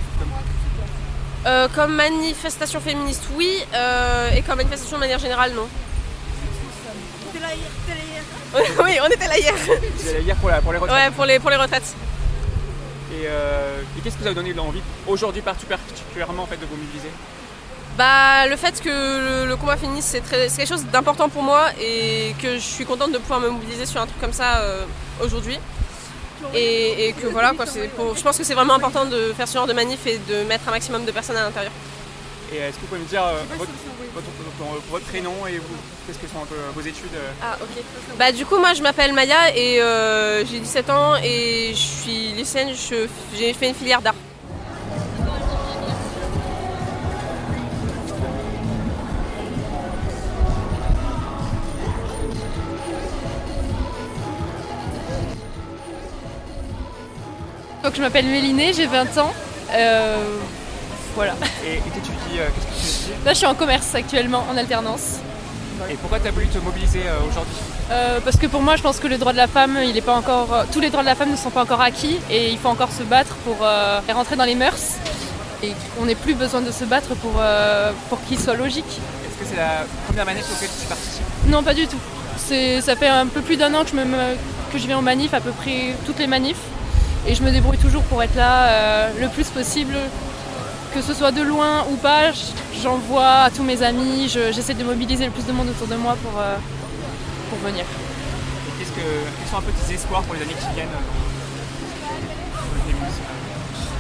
Euh, 1.47 1.69
comme 1.75 1.95
manifestation 1.95 2.81
féministe, 2.81 3.25
oui, 3.37 3.65
euh, 3.75 4.31
et 4.31 4.43
comme 4.43 4.57
manifestation 4.57 4.97
de 4.97 5.01
manière 5.01 5.19
générale, 5.19 5.53
non. 5.55 5.69
oui, 8.85 8.99
on 9.03 9.07
était 9.09 9.29
là 9.29 9.39
hier. 9.39 9.55
Vous 9.55 10.09
allez 10.09 10.23
hier 10.23 10.37
pour, 10.37 10.49
la, 10.49 10.61
pour 10.61 10.73
les 10.73 10.79
retraites. 10.79 10.97
Ouais, 10.97 11.11
pour 11.15 11.25
les, 11.27 11.39
pour 11.39 11.51
les 11.51 11.57
retraites. 11.57 11.95
Et, 13.19 13.27
euh, 13.27 13.81
et 13.97 14.01
qu'est-ce 14.01 14.17
qui 14.17 14.23
vous 14.23 14.29
a 14.29 14.35
donné 14.35 14.53
l'envie 14.53 14.83
aujourd'hui 15.07 15.43
particulièrement 15.43 16.45
en 16.45 16.47
fait, 16.47 16.57
de 16.57 16.67
vous 16.67 16.77
mobiliser? 16.77 17.09
Bah, 17.97 18.47
le 18.47 18.57
fait 18.57 18.81
que 18.81 19.47
le, 19.49 19.57
combat 19.57 19.77
féministe, 19.77 20.09
c'est 20.31 20.57
quelque 20.57 20.69
chose 20.69 20.85
d'important 20.87 21.29
pour 21.29 21.43
moi 21.43 21.67
et 21.81 22.33
que 22.41 22.55
je 22.55 22.63
suis 22.63 22.85
contente 22.85 23.11
de 23.11 23.19
pouvoir 23.19 23.41
me 23.41 23.49
mobiliser 23.49 23.87
sur 23.87 24.01
un 24.01 24.07
truc 24.07 24.21
comme 24.21 24.33
ça 24.33 24.59
euh, 24.59 24.85
aujourd'hui. 25.21 25.59
Et, 26.55 27.13
que 27.21 27.27
voilà, 27.27 27.53
quoi, 27.53 27.65
pour- 27.97 28.17
je 28.17 28.23
pense 28.23 28.39
que 28.39 28.45
c'est 28.45 28.55
vraiment 28.55 28.75
important 28.75 29.05
de 29.05 29.33
faire 29.37 29.49
ce 29.49 29.55
genre 29.55 29.67
de 29.67 29.73
manif 29.73 30.07
et 30.07 30.19
de 30.29 30.45
mettre 30.45 30.69
un 30.69 30.71
maximum 30.71 31.05
de 31.05 31.11
personnes 31.11 31.37
à 31.37 31.43
l'intérieur. 31.43 31.73
Et 32.53 32.57
est-ce 32.57 32.77
que 32.77 32.81
vous 32.83 32.87
pouvez 32.87 33.01
me 33.01 33.07
dire 33.07 33.23
euh, 33.23 33.43
votre, 33.59 33.71
votre, 34.15 34.27
votre- 34.27 34.83
votre 34.91 35.05
prénom 35.07 35.47
et 35.47 35.59
vous, 35.59 35.77
qu'est-ce 36.07 36.19
que 36.19 36.27
sont 36.27 36.43
un 36.43 36.47
peu 36.47 36.55
vos 36.75 36.81
études 36.81 37.15
euh 37.15 37.31
Ah 37.43 37.57
ok. 37.61 37.83
Bah 38.19 38.33
du 38.33 38.47
coup 38.47 38.57
moi 38.59 38.73
je 38.73 38.83
m'appelle 38.83 39.13
Maya 39.13 39.55
et 39.55 39.81
euh, 39.83 40.45
j'ai 40.47 40.59
17 40.59 40.89
ans 40.91 41.17
et 41.23 41.71
je 41.73 41.77
suis 41.79 42.33
lycéenne, 42.33 42.71
je- 42.75 43.07
j'ai 43.37 43.53
fait 43.53 43.69
une 43.69 43.75
filière 43.75 44.01
d'art. 44.01 44.15
Donc 57.85 57.95
je 57.95 58.01
m'appelle 58.01 58.27
Mélinée, 58.27 58.73
j'ai 58.73 58.87
20 58.87 59.19
ans. 59.19 59.33
Euh, 59.73 60.17
voilà. 61.19 61.35
Et, 61.67 61.79
et 61.79 61.81
t'étudies, 61.81 62.39
euh, 62.39 62.47
qu'est-ce 62.55 62.67
que 62.67 62.73
tu 62.73 63.11
étudies 63.11 63.25
Là 63.25 63.33
je 63.33 63.39
suis 63.39 63.47
en 63.47 63.55
commerce 63.57 63.93
actuellement, 63.97 64.45
en 64.53 64.57
alternance. 64.57 65.19
Et 65.91 65.95
pourquoi 65.95 66.21
tu 66.21 66.29
as 66.29 66.31
voulu 66.31 66.47
te 66.47 66.59
mobiliser 66.59 67.03
euh, 67.07 67.29
aujourd'hui 67.29 67.55
Euh, 67.91 68.21
parce 68.25 68.37
que 68.37 68.47
pour 68.47 68.63
moi 68.63 68.77
je 68.77 68.83
pense 68.83 68.99
que 69.01 69.09
le 69.09 69.19
droit 69.19 69.33
de 69.33 69.37
la 69.39 69.49
femme, 69.49 69.79
il 69.85 69.97
est 69.97 70.07
pas 70.11 70.15
encore. 70.15 70.49
tous 70.73 70.81
les 70.81 70.91
droits 70.91 71.03
de 71.03 71.09
la 71.09 71.15
femme 71.17 71.31
ne 71.33 71.37
sont 71.37 71.51
pas 71.51 71.63
encore 71.63 71.81
acquis 71.81 72.19
et 72.31 72.51
il 72.51 72.59
faut 72.59 72.69
encore 72.69 72.93
se 72.93 73.03
battre 73.03 73.35
pour 73.45 73.57
euh, 73.63 74.01
rentrer 74.15 74.37
dans 74.37 74.45
les 74.45 74.55
mœurs. 74.55 74.97
Et 75.65 75.73
qu'on 75.97 76.05
n'ait 76.07 76.15
plus 76.27 76.35
besoin 76.35 76.61
de 76.61 76.71
se 76.71 76.85
battre 76.85 77.17
pour, 77.17 77.33
euh, 77.41 77.91
pour 78.09 78.23
qu'il 78.27 78.39
soit 78.39 78.55
logique. 78.55 78.85
Est-ce 79.25 79.37
que 79.41 79.45
c'est 79.51 79.57
la 79.57 79.87
première 80.07 80.25
manif 80.25 80.45
auquel 80.55 80.69
tu 80.81 80.87
participes 80.87 81.25
Non 81.49 81.65
pas 81.65 81.75
du 81.75 81.87
tout. 81.89 81.99
C'est, 82.37 82.81
ça 82.81 82.95
fait 82.95 83.09
un 83.09 83.27
peu 83.27 83.41
plus 83.41 83.57
d'un 83.57 83.75
an 83.75 83.83
que 83.83 83.91
je, 83.91 83.97
me, 83.97 84.05
que 84.73 84.79
je 84.79 84.87
vais 84.87 84.95
en 84.95 85.03
manif, 85.03 85.35
à 85.35 85.41
peu 85.41 85.51
près 85.51 85.97
toutes 86.07 86.21
les 86.21 86.29
manifs. 86.29 86.65
Et 87.27 87.35
je 87.35 87.43
me 87.43 87.51
débrouille 87.51 87.79
toujours 87.79 88.05
pour 88.05 88.23
être 88.23 88.37
là 88.37 89.09
le 89.21 89.29
plus 89.29 89.49
possible. 89.49 89.95
Que 90.95 91.03
ce 91.03 91.15
soit 91.15 91.31
de 91.33 91.43
loin 91.43 91.85
ou 91.93 91.97
pas, 91.97 92.33
j'envoie 92.83 93.27
à 93.45 93.51
tous 93.51 93.63
mes 93.63 93.83
amis, 93.83 94.29
je- 94.29 94.53
j'essaie 94.53 94.75
de 94.75 94.83
mobiliser 94.85 95.27
le 95.27 95.31
plus 95.31 95.45
de 95.47 95.53
monde 95.53 95.69
autour 95.69 95.87
de 95.87 95.95
moi 95.97 96.17
pour, 96.23 96.41
euh, 96.41 96.57
pour 97.51 97.59
venir. 97.61 97.85
Et 97.85 98.79
qu'est-ce 98.79 98.91
que, 98.93 99.01
quels 99.01 99.49
sont 99.51 99.59
un 99.59 99.61
peu 99.61 99.73
tes 99.87 99.95
espoirs 99.95 100.23
pour 100.23 100.35
les 100.35 100.43
années 100.43 100.55
qui 100.59 100.75
viennent 100.75 100.89
euh, 100.89 101.13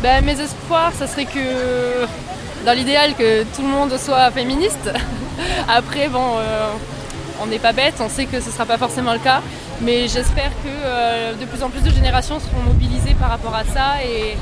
Ben, 0.02 0.24
mes 0.24 0.40
espoirs, 0.40 0.92
ça 0.98 1.06
serait 1.06 1.26
que, 1.26 2.06
dans 2.64 2.72
l'idéal, 2.72 3.14
que 3.14 3.42
tout 3.44 3.62
le 3.62 3.68
monde 3.68 3.96
soit 3.98 4.30
féministe. 4.30 4.90
Après, 5.68 6.08
bon, 6.08 6.36
euh, 6.38 6.70
on 7.40 7.46
n'est 7.46 7.58
pas 7.58 7.72
bête, 7.72 7.94
on 8.00 8.08
sait 8.08 8.26
que 8.26 8.40
ce 8.40 8.46
ne 8.48 8.52
sera 8.52 8.64
pas 8.64 8.78
forcément 8.78 9.12
le 9.12 9.18
cas, 9.18 9.40
mais 9.82 10.08
j'espère 10.08 10.50
que 10.64 10.68
euh, 10.84 11.34
de 11.34 11.44
plus 11.44 11.62
en 11.62 11.68
plus 11.70 11.82
de 11.82 11.90
générations 11.90 12.40
seront 12.40 12.62
mobilisées 12.64 13.14
par 13.14 13.28
rapport 13.30 13.54
à 13.54 13.64
ça 13.64 14.02
et, 14.04 14.36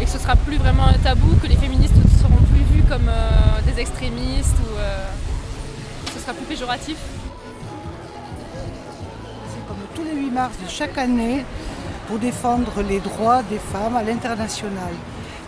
et 0.00 0.04
que 0.04 0.10
ce 0.10 0.18
sera 0.18 0.36
plus 0.36 0.56
vraiment 0.56 0.86
un 0.86 0.98
tabou, 0.98 1.36
que 1.42 1.46
les 1.46 1.56
féministes 1.56 1.94
ne 1.96 2.18
seront 2.18 2.42
plus 2.52 2.62
vues 2.74 2.82
comme 2.88 3.08
euh, 3.08 3.60
des 3.66 3.80
extrémistes 3.80 4.56
ou 4.60 4.78
euh, 4.78 5.06
ce 6.12 6.20
sera 6.20 6.32
plus 6.32 6.44
péjoratif. 6.44 6.96
C'est 9.48 9.66
comme 9.66 9.76
tous 9.94 10.04
les 10.04 10.20
8 10.20 10.30
mars 10.30 10.54
de 10.62 10.68
chaque 10.68 10.98
année 10.98 11.44
pour 12.08 12.18
défendre 12.18 12.82
les 12.82 13.00
droits 13.00 13.42
des 13.44 13.58
femmes 13.58 13.96
à 13.96 14.02
l'international. 14.02 14.92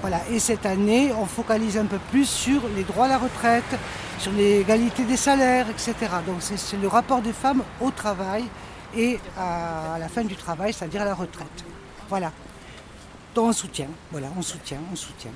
Voilà. 0.01 0.21
Et 0.31 0.39
cette 0.39 0.67
année, 0.67 1.13
on 1.19 1.27
focalise 1.27 1.77
un 1.79 1.87
peu 1.87 1.99
plus 2.11 2.27
sur 2.29 2.63
les 2.77 2.85
droits 2.85 3.07
à 3.07 3.09
la 3.09 3.19
retraite, 3.19 3.79
sur 4.19 4.33
l'égalité 4.33 5.05
des 5.05 5.17
salaires, 5.17 5.67
etc. 5.69 5.95
Donc 6.27 6.37
c'est 6.41 6.81
le 6.81 6.89
rapport 6.89 7.21
des 7.21 7.33
femmes 7.33 7.63
au 7.81 7.91
travail 7.91 8.45
et 8.97 9.19
à 9.39 9.99
la 9.99 10.09
fin 10.09 10.23
du 10.23 10.37
travail, 10.37 10.73
c'est-à-dire 10.73 11.03
à 11.03 11.07
la 11.07 11.15
retraite. 11.15 11.65
Voilà. 12.09 12.31
Donc 13.37 13.49
on 13.49 13.53
soutient, 13.53 13.87
voilà, 14.11 14.29
on 14.39 14.41
soutient, 14.43 14.79
on 14.91 14.97
soutient. 14.97 15.31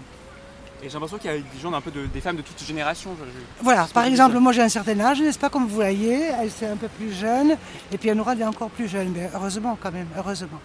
Et 0.83 0.87
j'ai 0.89 0.95
l'impression 0.95 1.19
qu'il 1.19 1.31
y 1.31 1.35
a 1.35 1.37
des 1.37 1.61
gens 1.63 1.71
un 1.75 1.83
peu 1.83 1.91
de, 1.91 2.07
des 2.07 2.23
femmes 2.23 2.37
de 2.37 2.41
toutes 2.43 2.65
générations. 2.67 3.11
je- 3.19 3.63
Voilà, 3.63 3.87
par 3.93 4.05
exemple, 4.07 4.39
moi 4.39 4.53
j'ai 4.53 4.63
un 4.63 4.71
certain 4.71 4.99
âge, 5.01 5.21
n'est-ce 5.21 5.39
pas, 5.39 5.51
comme 5.51 5.67
vous 5.67 5.75
voyez, 5.75 6.31
elle 6.41 6.51
c'est 6.51 6.67
un 6.67 6.77
peu 6.77 6.89
plus 6.89 7.13
jeune, 7.13 7.51
et 7.93 7.99
puis 7.99 8.09
il 8.09 8.13
y 8.15 8.15
en 8.15 8.19
aura 8.19 8.35
des 8.35 8.45
encore 8.45 8.71
plus 8.71 8.89
jeunes, 8.89 9.13
mais 9.15 9.29
heureusement 9.35 9.77
quand 9.81 9.93
même, 9.93 10.07
heureusement. 10.17 10.59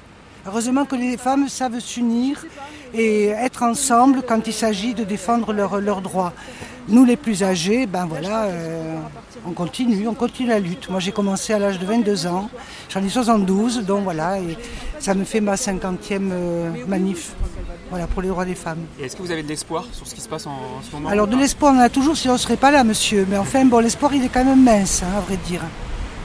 Heureusement 0.48 0.86
que 0.86 0.96
les 0.96 1.18
femmes 1.18 1.50
savent 1.50 1.80
s'unir 1.80 2.46
et 2.94 3.26
être 3.30 3.64
ensemble 3.64 4.22
quand 4.22 4.48
il 4.48 4.54
s'agit 4.54 4.94
de 4.94 5.04
défendre 5.04 5.52
leurs 5.52 6.02
droits. 6.02 6.32
Nous 6.88 7.04
les 7.04 7.18
plus 7.18 7.42
âgés, 7.44 7.88
ben 7.88 8.06
voilà, 8.06 8.44
euh, 8.44 8.96
on 9.46 9.52
continue, 9.54 10.08
on 10.08 10.14
continue 10.14 10.48
la 10.50 10.60
lutte. 10.60 10.88
Moi 10.90 11.00
j'ai 11.00 11.12
commencé 11.12 11.52
à 11.52 11.58
l'âge 11.60 11.80
de 11.80 11.86
22 11.86 12.28
ans, 12.28 12.50
j'en 12.90 13.04
ai 13.04 13.10
72, 13.10 13.84
donc 13.86 14.04
voilà, 14.04 14.40
et 14.40 14.56
ça 15.06 15.14
me 15.14 15.24
fait 15.24 15.40
ma 15.40 15.54
50e 15.54 16.32
euh, 16.32 16.72
manif. 16.88 17.34
Voilà, 17.92 18.08
pour 18.08 18.24
les 18.24 18.28
droits 18.30 18.44
des 18.44 18.56
femmes. 18.56 18.80
Et 19.00 19.06
est-ce 19.06 19.16
que 19.16 19.22
vous 19.22 19.30
avez 19.30 19.44
de 19.44 19.48
l'espoir 19.48 19.86
sur 19.92 20.08
ce 20.08 20.16
qui 20.16 20.22
se 20.22 20.28
passe 20.28 20.48
en, 20.48 20.54
en 20.54 20.82
ce 20.82 20.92
moment? 20.92 21.10
Alors 21.10 21.28
de 21.28 21.38
l'espoir, 21.38 21.74
on 21.76 21.78
en 21.78 21.82
a 21.82 21.90
toujours, 21.90 22.18
sinon 22.18 22.34
on 22.34 22.38
ne 22.38 22.42
serait 22.42 22.58
pas 22.58 22.72
là, 22.72 22.84
monsieur. 22.84 23.28
Mais 23.30 23.38
enfin, 23.38 23.64
bon, 23.66 23.78
l'espoir, 23.78 24.12
il 24.16 24.24
est 24.26 24.30
quand 24.30 24.44
même 24.44 24.64
mince, 24.64 25.04
hein, 25.04 25.16
à 25.16 25.22
vrai 25.22 25.38
dire. 25.46 25.62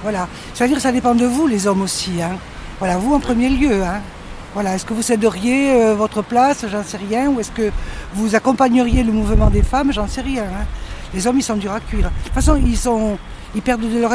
Voilà. 0.03 0.27
C'est-à-dire 0.55 0.77
que 0.77 0.83
ça 0.83 0.93
dépend 0.93 1.15
de 1.15 1.27
vous, 1.27 1.47
les 1.47 1.67
hommes 1.67 1.83
aussi. 1.83 2.23
Hein. 2.23 2.39
Voilà, 2.79 2.97
vous 2.97 3.13
en 3.15 3.21
premier 3.21 3.51
lieu. 3.51 3.83
Hein. 3.85 4.01
Voilà, 4.55 4.75
est-ce 4.75 4.87
que 4.87 4.95
vous 4.95 5.03
céderiez 5.03 5.73
euh, 5.73 5.95
votre 5.95 6.23
place? 6.23 6.65
J'en 6.67 6.83
sais 6.83 6.97
rien. 6.97 7.29
Ou 7.29 7.39
est-ce 7.41 7.51
que 7.53 7.71
vous 8.15 8.35
accompagneriez 8.35 9.03
le 9.03 9.13
mouvement 9.13 9.51
des 9.51 9.63
femmes? 9.63 9.93
J'en 9.93 10.09
sais 10.09 10.23
rien. 10.23 10.45
hein. 10.45 10.65
Les 11.13 11.27
hommes, 11.27 11.37
ils 11.39 11.43
sont 11.43 11.57
durs 11.57 11.73
à 11.73 11.81
cuire. 11.81 12.09
De 12.09 12.25
toute 12.25 12.33
façon, 12.33 12.57
ils 12.57 12.79
sont, 12.79 13.19
ils 13.55 13.61
perdent 13.61 13.83
de 13.83 13.99
leur. 13.99 14.13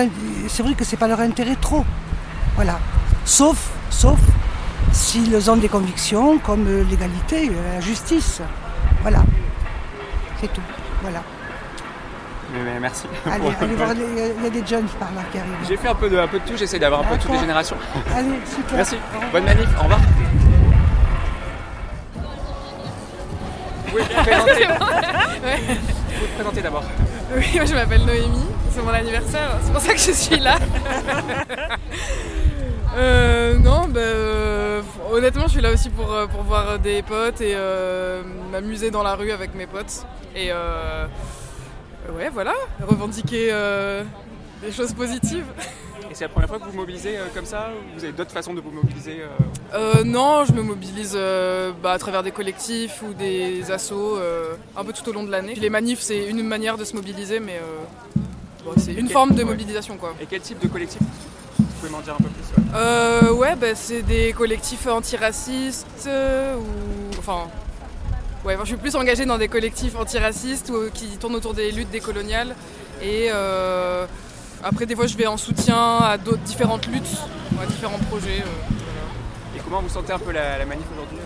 C'est 0.48 0.64
vrai 0.64 0.74
que 0.74 0.84
c'est 0.84 0.98
pas 0.98 1.08
leur 1.08 1.20
intérêt 1.20 1.56
trop. 1.62 1.86
Voilà. 2.56 2.80
Sauf, 3.26 3.70
sauf 3.92 4.18
s'ils 4.96 5.52
ont 5.52 5.58
des 5.58 5.68
convictions 5.70 6.38
comme 6.40 6.66
l'égalité, 6.90 7.50
euh, 7.50 7.76
la 7.76 7.82
justice. 7.82 8.42
Voilà. 9.02 9.20
C'est 10.40 10.52
tout. 10.54 10.62
Voilà. 11.02 11.22
Mais- 12.54 12.62
mais 12.64 12.80
merci. 12.80 13.04
Allez, 13.30 13.44
allez 13.60 13.76
voir, 13.76 13.90
il 13.94 14.44
y 14.44 14.48
a 14.48 14.50
des 14.50 14.66
jeunes 14.66 14.86
par 15.00 15.10
là 15.14 15.22
qui 15.32 15.38
arrivent. 15.40 15.52
J'ai 15.68 15.78
fait 15.78 15.90
un 15.90 15.96
peu 15.96 16.10
de, 16.10 16.18
un 16.18 16.28
peu 16.28 16.40
de 16.40 16.46
tout, 16.46 16.56
j'essaie 16.56 16.80
d'avoir 16.80 17.02
un 17.02 17.04
peu 17.04 17.18
de 17.18 17.22
toutes 17.22 17.32
les 17.34 17.40
générations. 17.40 17.76
Allez, 18.16 18.40
super. 18.50 18.76
Merci. 18.78 18.96
Bonne 19.32 19.44
manif. 19.44 19.68
Au 19.80 19.84
revoir. 19.84 20.00
Vous 23.86 23.92
pouvez 23.92 24.04
vous 24.04 24.24
présenter, 24.24 24.68
Ouais. 25.46 25.60
vous 25.68 25.74
vous 26.22 26.34
présenter 26.36 26.62
d'abord. 26.62 26.84
Oui, 27.36 27.46
moi, 27.56 27.66
je 27.66 27.74
m'appelle 27.74 28.06
Noémie, 28.06 28.46
c'est 28.72 28.82
mon 28.82 28.90
anniversaire, 28.92 29.50
c'est 29.64 29.72
pour 29.72 29.82
ça 29.82 29.94
que 29.94 30.00
je 30.00 30.12
suis 30.12 30.40
là. 30.40 30.56
Euh, 32.98 33.58
non, 33.58 33.90
bah, 33.90 34.00
euh, 34.00 34.35
honnêtement, 35.16 35.44
je 35.48 35.52
suis 35.54 35.62
là 35.62 35.72
aussi 35.72 35.90
pour, 35.90 36.12
euh, 36.14 36.28
pour 36.28 36.44
voir 36.44 36.80
des 36.80 37.02
potes 37.02 37.42
et 37.42 37.54
euh, 37.56 38.22
m'amuser 38.52 38.92
dans 38.92 39.04
la 39.04 39.16
rue 39.16 39.32
avec 39.32 39.56
mes 39.56 39.68
potes. 39.68 40.06
Et 40.36 40.48
euh, 40.52 41.06
ouais, 42.16 42.30
voilà, 42.30 42.54
revendiquer 42.86 43.50
euh, 43.52 44.04
des 44.62 44.72
choses 44.72 44.94
positives. 44.94 45.46
Et 46.12 46.14
c'est 46.14 46.26
la 46.26 46.30
première 46.30 46.48
fois 46.50 46.60
que 46.60 46.66
vous 46.66 46.72
vous 46.72 46.78
mobilisez 46.78 47.18
comme 47.34 47.46
ça 47.46 47.70
ou 47.74 47.98
Vous 47.98 48.04
avez 48.04 48.14
d'autres 48.14 48.32
façons 48.32 48.54
de 48.54 48.62
vous 48.62 48.72
mobiliser 48.72 49.22
non, 50.06 50.46
je 50.46 50.54
me 50.54 50.62
mobilise 50.62 51.18
bah, 51.84 51.92
à 51.94 51.98
travers 51.98 52.24
des 52.24 52.32
collectifs 52.32 53.02
ou 53.02 53.14
des 53.14 53.70
assos 53.72 54.18
un 54.78 54.84
peu 54.86 54.94
tout 54.94 55.10
au 55.10 55.14
long 55.14 55.24
de 55.24 55.32
l'année. 55.32 55.56
Les 55.56 55.70
manifs, 55.70 56.00
c'est 56.00 56.30
une 56.30 56.44
manière 56.44 56.78
de 56.78 56.86
se 56.86 56.96
mobiliser, 56.96 57.40
mais 57.42 57.60
bon, 58.64 58.72
c'est 58.78 58.94
une 58.94 59.08
quel- 59.08 59.14
forme 59.14 59.32
de 59.36 59.44
mobilisation. 59.44 59.98
quoi. 59.98 60.14
Et 60.22 60.26
quel 60.30 60.40
type 60.42 60.60
de 60.60 60.68
collectif? 60.70 61.02
Vous 61.60 61.66
pouvez 61.80 61.92
m'en 61.92 62.00
dire 62.02 62.14
un 62.14 62.24
peu. 62.24 62.25
Euh, 62.76 63.32
ouais, 63.32 63.56
bah, 63.56 63.74
c'est 63.74 64.02
des 64.02 64.34
collectifs 64.34 64.88
antiracistes 64.88 66.06
euh, 66.08 66.56
ou. 66.58 67.18
Enfin. 67.18 67.48
Ouais, 68.44 68.56
je 68.60 68.66
suis 68.66 68.76
plus 68.78 68.96
engagée 68.96 69.26
dans 69.26 69.38
des 69.40 69.48
collectifs 69.48 69.96
antiracistes 69.96 70.70
ou, 70.70 70.92
qui 70.94 71.18
tournent 71.18 71.36
autour 71.36 71.54
des 71.54 71.72
luttes 71.72 71.90
décoloniales. 71.90 72.56
Et 73.02 73.30
euh, 73.32 74.06
après, 74.64 74.86
des 74.86 74.96
fois, 74.96 75.08
je 75.08 75.18
vais 75.18 75.26
en 75.26 75.38
soutien 75.38 75.98
à 75.98 76.18
d'autres 76.18 76.44
différentes 76.44 76.86
luttes, 76.88 77.18
ou 77.58 77.62
à 77.62 77.66
différents 77.66 77.98
projets. 78.10 78.42
euh, 78.42 79.58
Et 79.58 79.60
comment 79.64 79.82
vous 79.82 79.90
sentez 79.90 80.14
un 80.14 80.20
peu 80.20 80.32
la, 80.32 80.58
la 80.60 80.66
manif 80.66 80.86
aujourd'hui? 80.94 81.18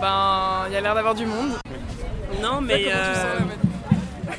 Ben, 0.00 0.64
il 0.68 0.72
y 0.72 0.76
a 0.76 0.80
l'air 0.80 0.94
d'avoir 0.96 1.14
du 1.14 1.26
monde. 1.26 1.52
Non, 2.40 2.60
mais 2.60 2.82
Comment 2.84 2.96
tu 2.96 3.14
sens 3.14 3.24
la 3.24 3.40
manif? 3.40 4.36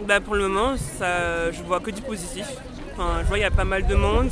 bah, 0.06 0.20
pour 0.20 0.34
le 0.34 0.48
moment, 0.48 0.76
ça, 0.76 1.50
je 1.52 1.62
vois 1.62 1.80
que 1.80 1.90
du 1.90 2.02
positif. 2.02 2.46
Enfin, 2.92 3.20
je 3.22 3.26
vois 3.28 3.36
qu'il 3.36 3.44
y 3.44 3.46
a 3.46 3.50
pas 3.50 3.64
mal 3.64 3.86
de 3.86 3.94
monde, 3.94 4.28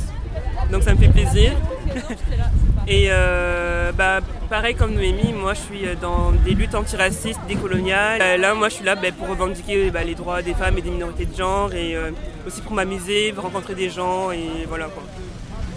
donc 0.73 0.81
ça 0.83 0.93
me 0.93 0.97
fait 0.97 1.07
plaisir. 1.07 1.53
Et 2.87 3.07
euh, 3.09 3.91
bah, 3.93 4.19
pareil 4.49 4.75
comme 4.75 4.93
Noémie, 4.93 5.31
moi 5.31 5.53
je 5.53 5.61
suis 5.61 5.85
dans 6.01 6.31
des 6.31 6.53
luttes 6.55 6.75
antiracistes, 6.75 7.39
décoloniales. 7.47 8.21
Euh, 8.21 8.37
là, 8.37 8.55
moi 8.55 8.67
je 8.69 8.75
suis 8.75 8.83
là 8.83 8.95
bah, 8.95 9.07
pour 9.17 9.29
revendiquer 9.29 9.91
bah, 9.91 10.03
les 10.03 10.15
droits 10.15 10.41
des 10.41 10.53
femmes 10.55 10.77
et 10.79 10.81
des 10.81 10.89
minorités 10.89 11.25
de 11.25 11.35
genre 11.35 11.73
et 11.73 11.95
euh, 11.95 12.09
aussi 12.45 12.61
pour 12.61 12.73
m'amuser, 12.73 13.33
rencontrer 13.37 13.75
des 13.75 13.89
gens 13.89 14.31
et 14.31 14.65
voilà 14.67 14.85
quoi. 14.87 15.03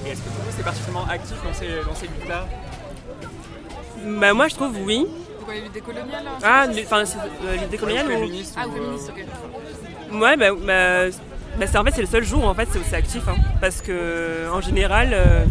Et 0.04 0.10
est-ce 0.10 0.22
que 0.22 0.28
pour 0.30 0.44
vous 0.44 0.52
c'est 0.56 0.64
particulièrement 0.64 1.06
actif 1.08 1.36
dans 1.44 1.52
ces, 1.52 1.68
dans 1.86 1.94
ces 1.94 2.06
luttes-là? 2.06 2.46
Bah, 4.18 4.32
moi 4.32 4.48
je 4.48 4.54
trouve 4.54 4.76
oui. 4.82 5.06
C'est 5.38 5.44
quoi 5.44 5.54
les 5.54 5.60
luttes 5.60 5.72
décoloniales 5.74 6.24
là? 6.24 6.30
Ah, 6.42 6.66
enfin, 6.68 7.04
euh, 7.44 7.56
les 7.60 7.66
décoloniales 7.66 8.06
ou... 8.06 8.10
Féministes 8.10 8.56
Ah, 8.58 8.66
ou, 8.66 8.72
féministes, 8.72 9.12
ok. 9.14 10.20
Ouais, 10.20 10.36
bah, 10.36 11.10
bah, 11.58 11.66
c'est 11.66 11.78
en 11.78 11.84
fait 11.84 11.92
c'est 11.92 12.00
le 12.02 12.06
seul 12.06 12.24
jour 12.24 12.44
où 12.44 12.46
en 12.46 12.54
fait 12.54 12.68
c'est 12.70 12.78
aussi 12.78 12.94
actif, 12.94 13.22
hein, 13.28 13.36
parce 13.60 13.80
que 13.80 14.48
en 14.52 14.60
général 14.60 15.10
euh, 15.12 15.44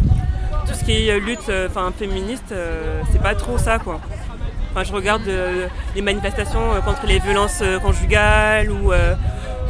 tout 0.66 0.74
ce 0.74 0.84
qui 0.84 1.08
est 1.08 1.18
lutte, 1.20 1.48
euh, 1.48 1.68
enfin 1.68 1.92
féministe, 1.96 2.52
euh, 2.52 3.00
c'est 3.12 3.22
pas 3.22 3.34
trop 3.34 3.58
ça 3.58 3.78
quoi. 3.78 4.00
Enfin, 4.72 4.84
je 4.84 4.92
regarde 4.92 5.22
euh, 5.26 5.68
les 5.94 6.02
manifestations 6.02 6.74
euh, 6.74 6.80
contre 6.80 7.06
les 7.06 7.18
violences 7.18 7.60
euh, 7.62 7.78
conjugales 7.78 8.70
ou 8.70 8.92
euh, 8.92 9.14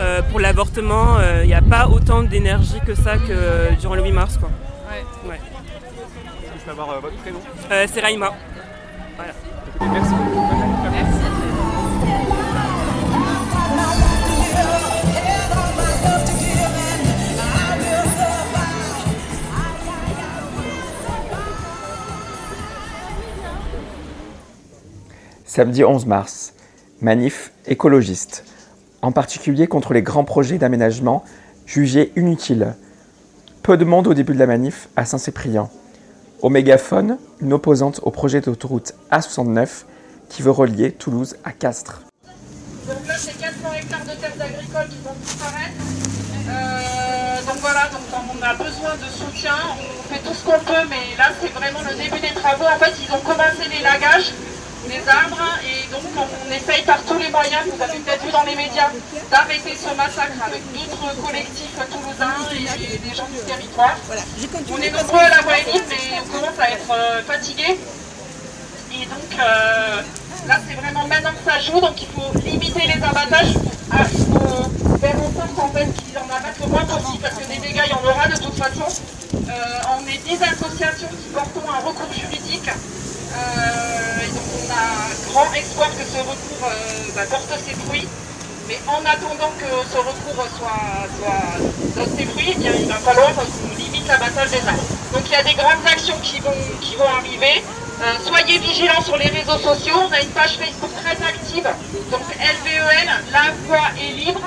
euh, 0.00 0.20
pour 0.30 0.40
l'avortement, 0.40 1.16
il 1.42 1.46
n'y 1.46 1.54
a 1.54 1.62
pas 1.62 1.88
autant 1.88 2.22
d'énergie 2.22 2.80
que 2.86 2.94
ça 2.94 3.16
que 3.16 3.30
euh, 3.30 3.70
durant 3.80 3.94
le 3.94 4.02
8 4.02 4.12
mars 4.12 4.36
quoi. 4.36 4.50
Ouais. 4.90 5.30
Ouais. 5.30 5.36
Est-ce 5.36 6.52
que 6.52 6.58
je 6.58 6.64
peux 6.64 6.70
avoir 6.72 6.90
euh, 6.90 7.00
votre 7.00 7.16
prénom? 7.16 7.38
Euh, 7.70 7.86
c'est 7.90 8.00
Raïma. 8.00 8.32
Voilà. 9.16 9.32
Merci 9.92 10.12
Samedi 25.56 25.84
11 25.84 26.04
mars, 26.04 26.52
manif 27.00 27.50
écologiste, 27.66 28.44
en 29.00 29.10
particulier 29.10 29.66
contre 29.66 29.94
les 29.94 30.02
grands 30.02 30.22
projets 30.22 30.58
d'aménagement 30.58 31.24
jugés 31.64 32.12
inutiles. 32.14 32.74
Peu 33.62 33.78
de 33.78 33.86
monde 33.86 34.06
au 34.06 34.12
début 34.12 34.34
de 34.34 34.38
la 34.38 34.46
manif 34.46 34.90
à 34.96 35.06
Saint-Cyprien. 35.06 35.70
Au 36.42 36.50
mégaphone, 36.50 37.16
une 37.40 37.54
opposante 37.54 38.00
au 38.02 38.10
projet 38.10 38.42
d'autoroute 38.42 38.92
A69 39.10 39.86
qui 40.28 40.42
veut 40.42 40.50
relier 40.50 40.92
Toulouse 40.92 41.38
à 41.42 41.52
Castres. 41.52 42.02
Donc 42.86 43.08
là, 43.08 43.14
c'est 43.16 43.40
400 43.40 43.56
hectares 43.78 44.00
de 44.00 44.20
terres 44.20 44.36
agricoles 44.38 44.88
qui 44.90 44.98
vont 45.02 45.14
disparaître. 45.22 45.72
Euh, 46.50 47.42
donc 47.46 47.56
voilà, 47.62 47.88
donc 47.88 48.02
on 48.12 48.42
a 48.42 48.52
besoin 48.56 48.94
de 48.96 49.10
soutien. 49.10 49.54
On 49.72 50.12
fait 50.12 50.20
tout 50.20 50.34
ce 50.34 50.44
qu'on 50.44 50.58
peut, 50.58 50.86
mais 50.90 51.16
là, 51.16 51.30
c'est 51.40 51.48
vraiment 51.48 51.80
le 51.80 51.96
début 51.96 52.20
des 52.20 52.34
travaux. 52.34 52.66
En 52.66 52.78
fait, 52.78 52.92
ils 53.02 53.10
ont 53.10 53.20
commencé 53.20 53.64
les 53.74 53.82
lagages 53.82 54.34
des 54.86 55.02
arbres 55.08 55.42
et 55.62 55.86
donc 55.92 56.02
on 56.16 56.52
essaye 56.52 56.82
par 56.84 57.02
tous 57.02 57.18
les 57.18 57.28
moyens, 57.30 57.62
vous 57.66 57.82
avez 57.82 57.98
peut-être 57.98 58.24
vu 58.24 58.30
dans 58.30 58.44
les 58.44 58.56
médias, 58.56 58.90
d'arrêter 59.30 59.74
ce 59.76 59.94
massacre 59.94 60.38
avec 60.44 60.62
d'autres 60.72 61.14
collectifs 61.22 61.76
toulousains 61.90 62.38
et 62.52 62.98
des 62.98 63.14
gens 63.14 63.28
du 63.28 63.38
territoire. 63.46 63.96
On 64.70 64.78
est 64.78 64.90
nombreux 64.90 65.20
à 65.20 65.28
l'avoir 65.28 65.56
émis, 65.56 65.82
mais 65.88 66.20
on 66.22 66.26
commence 66.32 66.58
à 66.58 66.70
être 66.70 66.90
euh, 66.90 67.22
fatigués. 67.22 67.78
Et 68.92 69.04
donc 69.06 69.30
euh, 69.38 70.02
là, 70.48 70.60
c'est 70.66 70.74
vraiment 70.74 71.06
maintenant 71.06 71.32
que 71.32 71.50
ça 71.50 71.60
joue, 71.60 71.80
donc 71.80 72.00
il 72.00 72.08
faut 72.08 72.38
limiter 72.44 72.86
les 72.86 73.02
abattages. 73.02 73.54
Ah, 73.90 74.02
il 74.10 74.18
faut 74.18 74.98
faire 74.98 75.16
en 75.16 75.32
sorte 75.32 75.58
en 75.58 75.68
fait 75.70 75.86
qu'il 75.94 76.14
y 76.14 76.18
en 76.18 76.24
abattent 76.24 76.60
le 76.60 76.66
moins 76.66 76.84
possible, 76.84 77.22
parce 77.22 77.34
que 77.34 77.44
des 77.44 77.58
dégâts, 77.58 77.82
il 77.86 77.90
y 77.90 77.94
en 77.94 78.04
aura 78.04 78.28
de 78.28 78.36
toute 78.36 78.56
façon. 78.56 78.86
Euh, 79.48 79.94
on 79.96 80.06
est 80.06 80.22
des 80.26 80.42
associations 80.42 81.08
qui 81.08 81.28
portons 81.32 81.70
un 81.70 81.86
recours 81.86 82.12
juridique. 82.12 82.68
Euh, 82.68 84.25
a 84.76 85.32
grand 85.32 85.52
espoir 85.54 85.88
que 85.90 86.04
ce 86.04 86.18
recours 86.18 86.68
euh, 86.68 87.12
bah, 87.14 87.22
porte 87.30 87.52
ses 87.64 87.74
fruits. 87.86 88.06
Mais 88.68 88.78
en 88.88 88.98
attendant 89.04 89.52
que 89.58 89.70
ce 89.90 89.98
recours 89.98 90.44
soit, 90.58 91.94
donne 91.94 92.16
ses 92.16 92.26
fruits, 92.26 92.56
eh 92.58 92.80
il 92.80 92.88
va 92.88 92.96
falloir 92.96 93.32
qu'on 93.34 93.76
limite 93.76 94.08
l'abattage 94.08 94.50
des 94.50 94.66
arbres. 94.66 94.82
Donc 95.12 95.22
il 95.26 95.32
y 95.32 95.36
a 95.36 95.42
des 95.44 95.54
grandes 95.54 95.86
actions 95.86 96.18
qui 96.22 96.40
vont, 96.40 96.50
qui 96.80 96.96
vont 96.96 97.08
arriver. 97.08 97.62
Euh, 98.02 98.12
soyez 98.26 98.58
vigilants 98.58 99.02
sur 99.02 99.16
les 99.16 99.28
réseaux 99.28 99.58
sociaux. 99.58 99.94
On 100.08 100.12
a 100.12 100.20
une 100.20 100.30
page 100.30 100.58
Facebook 100.58 100.90
très 101.02 101.16
active. 101.24 101.68
Donc 102.10 102.22
LVEL, 102.34 103.08
la 103.32 103.52
voix 103.66 103.88
est 104.00 104.12
libre. 104.14 104.42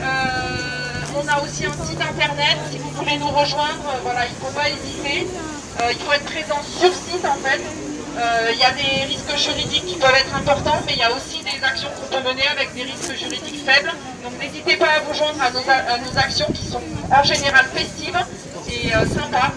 Euh, 0.00 1.16
on 1.16 1.26
a 1.26 1.42
aussi 1.42 1.64
un 1.64 1.86
site 1.86 2.00
internet. 2.00 2.58
Si 2.70 2.78
vous 2.78 2.90
voulez 2.90 3.16
nous 3.16 3.30
rejoindre, 3.30 3.88
voilà, 4.02 4.26
il 4.26 4.32
ne 4.32 4.38
faut 4.38 4.54
pas 4.54 4.68
hésiter. 4.68 5.26
Il 5.90 5.98
faut 5.98 6.12
être 6.12 6.24
présent 6.24 6.60
sur 6.78 6.92
site 6.92 7.24
en 7.24 7.36
fait. 7.46 7.60
Euh, 8.18 8.50
Il 8.52 8.58
y 8.58 8.64
a 8.64 8.70
des 8.70 9.04
risques 9.04 9.36
juridiques 9.36 9.84
qui 9.84 9.96
peuvent 9.96 10.14
être 10.14 10.34
importants, 10.34 10.80
mais 10.86 10.94
il 10.94 10.98
y 10.98 11.02
a 11.02 11.12
aussi 11.12 11.42
des 11.44 11.62
actions 11.62 11.88
qu'on 11.90 12.16
peut 12.16 12.22
mener 12.28 12.46
avec 12.48 12.72
des 12.74 12.82
risques 12.82 13.14
juridiques 13.14 13.62
faibles. 13.64 13.92
Donc 14.22 14.32
n'hésitez 14.40 14.76
pas 14.76 14.86
à 14.86 15.00
vous 15.00 15.12
joindre 15.12 15.40
à 15.42 15.50
nos, 15.50 16.18
actions 16.18 16.46
qui 16.54 16.66
sont 16.66 16.80
en 17.12 17.22
général 17.22 17.66
festives 17.74 18.18
et 18.70 18.94
euh, 18.94 19.04
sympas. 19.06 19.52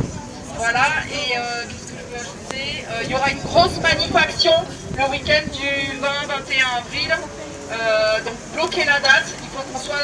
Voilà, 0.58 0.88
et 1.08 1.38
euh, 1.38 1.64
qu'est-ce 1.70 1.88
que 1.88 2.00
je 2.00 2.12
veux 2.12 2.20
ajouter? 2.20 2.86
Il 3.06 3.12
y 3.12 3.16
aura 3.16 3.30
une 3.32 3.40
grosse 3.40 3.80
manif 3.80 4.14
action 4.14 4.54
le 4.98 5.06
week-end 5.10 5.44
du 5.54 5.98
20-21 6.02 6.80
avril. 6.80 7.16
Donc 8.26 8.34
bloquez 8.56 8.84
la 8.84 9.00
date, 9.00 9.28
il 9.42 9.50
faut 9.56 9.64
qu'on 9.72 9.80
soit 9.80 9.96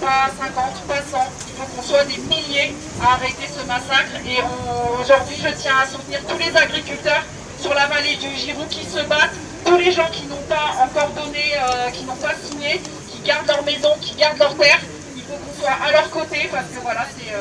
pas 0.00 0.28
50, 0.38 0.82
pas 0.86 0.96
100, 0.96 1.18
il 1.46 1.54
faut 1.54 1.76
qu'on 1.76 1.82
soit 1.82 2.04
des 2.04 2.18
milliers 2.18 2.74
à 3.00 3.14
arrêter 3.14 3.48
ce 3.48 3.64
massacre. 3.66 4.16
Et 4.26 4.38
aujourd'hui, 5.00 5.36
je 5.42 5.48
tiens 5.54 5.78
à 5.82 5.86
soutenir 5.86 6.20
tous 6.26 6.36
les 6.36 6.54
agriculteurs 6.54 7.22
sur 7.62 7.74
la 7.74 7.86
vallée 7.86 8.16
du 8.16 8.28
Giroux 8.34 8.66
qui 8.68 8.84
se 8.84 9.00
battent, 9.06 9.38
tous 9.64 9.76
les 9.76 9.92
gens 9.92 10.08
qui 10.10 10.26
n'ont 10.26 10.42
pas 10.48 10.74
encore 10.82 11.10
donné, 11.10 11.38
euh, 11.56 11.90
qui 11.90 12.04
n'ont 12.04 12.16
pas 12.16 12.34
signé, 12.34 12.80
qui 13.08 13.20
gardent 13.24 13.46
leur 13.46 13.64
maison, 13.64 13.90
qui 14.00 14.16
gardent 14.16 14.38
leur 14.38 14.56
terre. 14.56 14.80
Il 15.14 15.22
faut 15.22 15.34
qu'on 15.34 15.60
soit 15.60 15.70
à 15.70 15.92
leur 15.92 16.10
côté 16.10 16.48
parce 16.50 16.66
que 16.66 16.80
voilà, 16.82 17.06
c'est, 17.16 17.32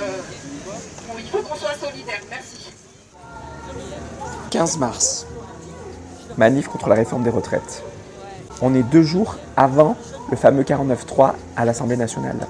bon, 1.08 1.16
il 1.18 1.28
faut 1.28 1.40
qu'on 1.40 1.56
soit 1.56 1.74
solidaires. 1.74 2.22
Merci. 2.30 2.72
15 4.52 4.78
mars. 4.78 5.26
Manif 6.38 6.68
contre 6.68 6.88
la 6.90 6.96
réforme 6.96 7.24
des 7.24 7.32
retraites. 7.32 7.84
On 8.62 8.76
est 8.76 8.84
deux 8.84 9.04
jours 9.04 9.38
avant 9.58 9.98
le 10.30 10.38
fameux 10.38 10.62
49.3 10.62 11.34
à 11.58 11.66
l'Assemblée 11.66 11.98
nationale. 11.98 12.48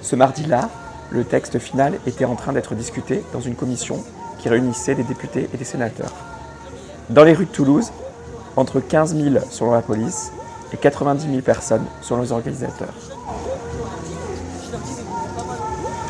Ce 0.00 0.16
mardi-là, 0.16 0.70
le 1.10 1.24
texte 1.24 1.58
final 1.58 1.98
était 2.06 2.24
en 2.24 2.36
train 2.36 2.54
d'être 2.54 2.74
discuté 2.74 3.22
dans 3.34 3.40
une 3.40 3.54
commission 3.54 4.02
qui 4.38 4.48
réunissait 4.48 4.94
des 4.94 5.02
députés 5.02 5.50
et 5.52 5.56
des 5.58 5.64
sénateurs. 5.64 6.14
Dans 7.10 7.24
les 7.24 7.32
rues 7.32 7.46
de 7.46 7.50
Toulouse, 7.50 7.90
entre 8.56 8.78
15 8.78 9.16
000 9.16 9.44
selon 9.50 9.72
la 9.72 9.82
police 9.82 10.30
et 10.72 10.76
90 10.76 11.26
000 11.28 11.40
personnes 11.42 11.84
selon 12.02 12.22
les 12.22 12.30
organisateurs. 12.30 12.94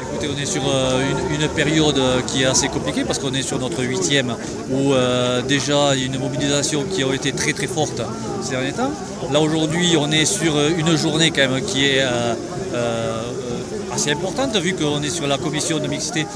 Écoutez, 0.03 0.29
on 0.37 0.39
est 0.39 0.45
sur 0.45 0.63
euh, 0.69 1.03
une, 1.31 1.49
période 1.49 1.99
qui 2.27 2.43
est 2.43 2.47
assez 2.47 2.69
compliquée 2.69 3.05
parce 3.05 3.19
qu'on 3.19 3.33
est 3.33 3.41
sur 3.41 3.59
notre 3.59 3.83
huitième 3.83 4.35
où 4.71 4.93
euh, 4.93 5.41
déjà 5.41 5.95
il 5.95 6.01
y 6.01 6.03
a 6.03 6.07
une 6.07 6.19
mobilisation 6.21 6.85
qui 6.85 7.03
a 7.03 7.15
été 7.15 7.33
très 7.33 7.55
très 7.55 7.67
forte 7.67 8.03
ces 8.43 8.51
derniers 8.51 8.73
temps. 8.73 8.91
Là 9.33 9.41
aujourd'hui 9.41 9.97
on 9.99 10.11
est 10.11 10.27
sur 10.27 10.53
une 10.69 10.97
journée 10.97 11.31
quand 11.31 11.49
même 11.49 11.65
qui 11.65 11.87
est 11.87 12.03
euh, 12.03 12.35
euh, 12.75 13.23
assez 13.93 14.11
importante 14.11 14.57
vu 14.57 14.75
qu'on 14.75 15.03
est 15.03 15.11
sur 15.11 15.27
la 15.27 15.39
commission 15.39 15.79
de 15.79 15.87
mixité 15.87 16.27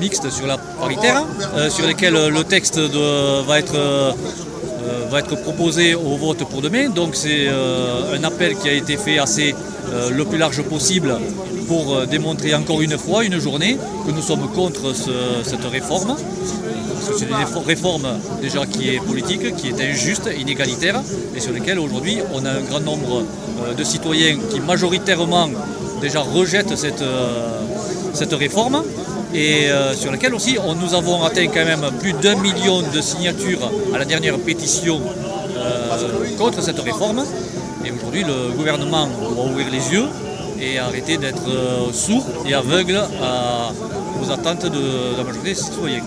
mixte 0.00 0.30
sur 0.30 0.46
la 0.46 0.58
paritaire 0.58 1.24
euh, 1.56 1.70
sur 1.70 1.86
lesquelles 1.86 2.28
le 2.38 2.44
texte 2.44 2.78
va 2.78 3.58
être 3.58 3.74
euh, 3.74 4.12
euh, 4.12 5.08
va 5.10 5.18
être 5.20 5.36
proposé 5.42 5.94
au 5.94 6.16
vote 6.16 6.44
pour 6.50 6.60
demain. 6.62 6.88
Donc 6.88 7.10
c'est 7.16 7.46
euh, 7.48 8.16
un 8.18 8.24
appel 8.24 8.56
qui 8.56 8.68
a 8.68 8.72
été 8.72 8.96
fait 8.96 9.18
assez 9.18 9.54
euh, 9.92 10.10
le 10.10 10.24
plus 10.24 10.38
large 10.38 10.62
possible 10.62 11.16
pour 11.68 11.94
euh, 11.96 12.06
démontrer 12.06 12.54
encore 12.54 12.80
une 12.82 12.96
fois, 12.98 13.24
une 13.24 13.38
journée, 13.40 13.76
que 14.06 14.12
nous 14.12 14.22
sommes 14.22 14.48
contre 14.54 14.94
ce- 14.94 15.42
cette 15.44 15.64
réforme. 15.64 16.14
C'est 17.18 17.24
une 17.26 17.34
réfo- 17.34 17.64
réforme 17.64 18.06
déjà 18.42 18.66
qui 18.66 18.88
est 18.90 18.98
politique, 18.98 19.54
qui 19.56 19.68
est 19.68 19.80
injuste, 19.90 20.28
inégalitaire, 20.38 21.00
et 21.36 21.40
sur 21.40 21.52
laquelle 21.52 21.78
aujourd'hui 21.78 22.18
on 22.34 22.44
a 22.44 22.50
un 22.50 22.60
grand 22.68 22.80
nombre 22.80 23.22
euh, 23.22 23.74
de 23.74 23.84
citoyens 23.84 24.36
qui 24.50 24.60
majoritairement 24.60 25.48
déjà 26.00 26.20
rejettent 26.20 26.76
cette, 26.76 27.02
euh, 27.02 27.60
cette 28.12 28.32
réforme 28.34 28.82
et 29.36 29.70
euh, 29.70 29.92
sur 29.94 30.10
laquelle 30.10 30.34
aussi 30.34 30.56
on- 30.66 30.74
nous 30.74 30.94
avons 30.94 31.22
atteint 31.24 31.46
quand 31.48 31.64
même 31.72 31.84
plus 32.00 32.14
d'un 32.14 32.36
million 32.36 32.80
de 32.80 33.00
signatures 33.00 33.70
à 33.94 33.98
la 33.98 34.04
dernière 34.04 34.38
pétition 34.38 35.00
euh, 35.58 36.36
contre 36.38 36.62
cette 36.62 36.80
réforme. 36.80 37.22
Et 37.84 37.90
aujourd'hui, 37.92 38.24
le 38.24 38.52
gouvernement 38.56 39.06
doit 39.34 39.44
ouvrir 39.44 39.66
les 39.70 39.84
yeux 39.92 40.06
et 40.60 40.78
arrêter 40.78 41.18
d'être 41.18 41.48
euh, 41.48 41.92
sourd 41.92 42.24
et 42.48 42.54
aveugle 42.54 42.96
à- 43.22 43.70
aux 44.22 44.30
attentes 44.30 44.64
de, 44.64 44.70
de 44.70 45.16
la 45.18 45.24
majorité 45.24 45.50
des 45.50 45.54
citoyens. 45.54 46.02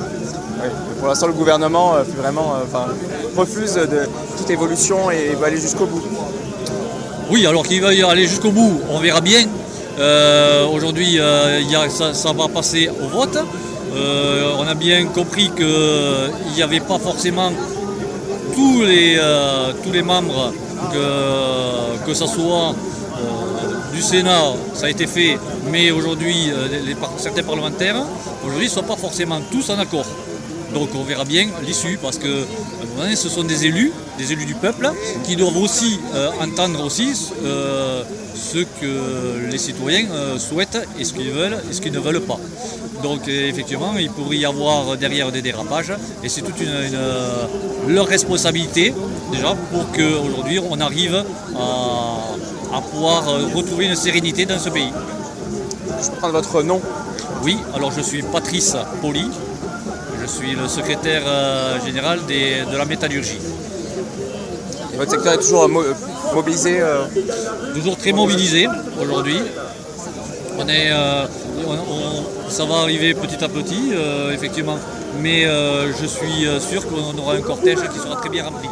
Oui, 0.62 0.70
Pour 1.00 1.08
l'instant, 1.08 1.28
le 1.28 1.34
gouvernement 1.34 1.96
euh, 1.96 2.04
vraiment, 2.18 2.56
euh, 2.56 2.64
enfin, 2.68 2.86
refuse 3.38 3.76
de 3.76 4.10
toute 4.38 4.50
évolution 4.50 5.12
et 5.12 5.36
veut 5.36 5.46
aller 5.46 5.62
jusqu'au 5.62 5.86
bout. 5.86 6.02
Oui, 7.30 7.46
alors 7.46 7.64
qu'il 7.68 7.80
va 7.82 7.94
y 7.94 8.02
aller 8.02 8.26
jusqu'au 8.28 8.50
bout, 8.52 8.82
on 8.90 9.00
verra 9.00 9.22
bien. 9.22 9.44
Euh, 10.00 10.66
Aujourd'hui, 10.68 11.20
euh, 11.20 11.60
ça, 11.90 12.32
va 12.32 12.48
passer 12.48 12.90
au 12.90 13.08
vote. 13.08 13.38
Euh, 13.94 14.54
on 14.58 14.66
a 14.68 14.74
bien 14.74 15.06
compris 15.08 15.52
qu'il 15.56 16.54
n'y 16.56 16.62
avait 16.62 16.80
pas 16.80 16.98
forcément 17.00 17.52
tous 18.56 18.84
les, 18.84 20.02
membres, 20.02 20.54
que, 20.94 22.06
que 22.06 22.14
ce 22.14 22.26
soit 22.28 22.76
du 23.94 24.02
Sénat, 24.02 24.54
ça 24.74 24.86
a 24.86 24.90
été 24.90 25.08
fait, 25.08 25.38
mais 25.70 25.92
aujourd'hui, 25.92 26.52
certains 27.18 27.44
parlementaires, 27.44 27.98
aujourd'hui, 28.44 28.68
ne 28.68 28.72
sont 28.72 28.84
pas 28.84 28.96
forcément 28.96 29.40
tous 29.52 29.70
en 29.70 29.80
accord. 29.80 30.06
Donc 30.74 30.90
on 30.96 31.04
verra 31.04 31.26
bien 31.26 31.48
l'issue 31.66 31.98
parce 32.02 32.18
que 32.18 32.46
donné, 32.98 33.16
ce 33.16 33.28
sont 33.30 33.44
des 33.44 33.66
élus, 33.66 33.92
des 34.18 34.32
élus 34.34 34.46
du 34.46 34.54
peuple, 34.56 34.92
qui 35.24 35.36
doivent 35.36 35.58
aussi 35.58 36.00
euh, 36.14 36.30
entendre 36.42 36.84
aussi 36.86 37.12
euh, 37.44 38.04
ce 38.36 38.60
que 38.60 39.50
les 39.52 39.58
citoyens 39.58 40.06
euh, 40.12 40.38
souhaitent 40.38 40.78
et 41.00 41.04
ce 41.04 41.14
qu'ils 41.14 41.32
veulent 41.32 41.58
et 41.70 41.74
ce 41.74 41.82
qu'ils 41.82 41.92
ne 41.94 42.00
veulent 42.00 42.22
pas. 42.22 42.40
Donc 43.04 43.28
effectivement, 43.28 43.94
il 43.98 44.10
pourrait 44.12 44.38
y 44.38 44.46
avoir 44.46 44.98
derrière 44.98 45.32
des 45.32 45.42
dérapages 45.42 45.94
et 46.24 46.30
c'est 46.30 46.42
toute 46.42 46.60
une, 46.60 46.68
une- 46.68 47.94
leur 47.96 48.06
responsabilité 48.08 48.94
déjà 49.32 49.56
pour 49.72 49.90
qu'aujourd'hui 49.92 50.60
on 50.60 50.80
arrive 50.82 51.24
à, 51.58 52.78
à 52.78 52.82
pouvoir 52.82 53.26
retrouver 53.56 53.86
une 53.86 53.96
sérénité 53.96 54.46
dans 54.46 54.60
ce 54.60 54.70
pays. 54.70 54.92
Je 56.04 56.10
peux 56.12 56.18
prendre 56.18 56.34
votre 56.34 56.62
nom 56.62 56.82
Oui, 57.44 57.58
alors 57.74 57.92
je 57.92 58.02
suis 58.02 58.22
Patrice 58.22 58.76
Poli, 59.02 59.26
je 60.22 60.26
suis 60.28 60.52
le 60.56 60.68
secrétaire 60.68 61.24
euh, 61.26 61.80
général 61.86 62.20
des- 62.28 62.64
de 62.72 62.78
la 62.78 62.86
métallurgie. 62.86 63.40
Et 64.94 64.98
votre 64.98 65.12
secteur 65.12 65.34
est 65.34 65.38
toujours 65.38 65.64
euh, 65.64 65.68
mo- 65.68 65.84
mobilisé 66.34 66.82
euh, 66.82 67.04
Toujours 67.74 67.98
très 67.98 68.12
mobilisé 68.12 68.68
aujourd'hui. 69.02 69.40
On 70.58 70.68
est, 70.68 70.92
euh, 70.92 71.26
on- 71.68 71.72
on- 71.74 72.50
ça 72.50 72.66
va 72.66 72.76
arriver 72.86 73.14
petit 73.14 73.42
à 73.44 73.48
petit, 73.48 73.92
euh, 73.94 74.34
effectivement, 74.34 74.78
mais 75.22 75.44
je 76.00 76.06
suis 76.06 76.48
sûr 76.60 76.82
qu'on 76.88 77.18
aura 77.22 77.34
un 77.36 77.42
cortège 77.42 77.80
qui 77.94 78.00
sera 78.00 78.16
très 78.16 78.30
bien 78.30 78.44
rempli. 78.46 78.70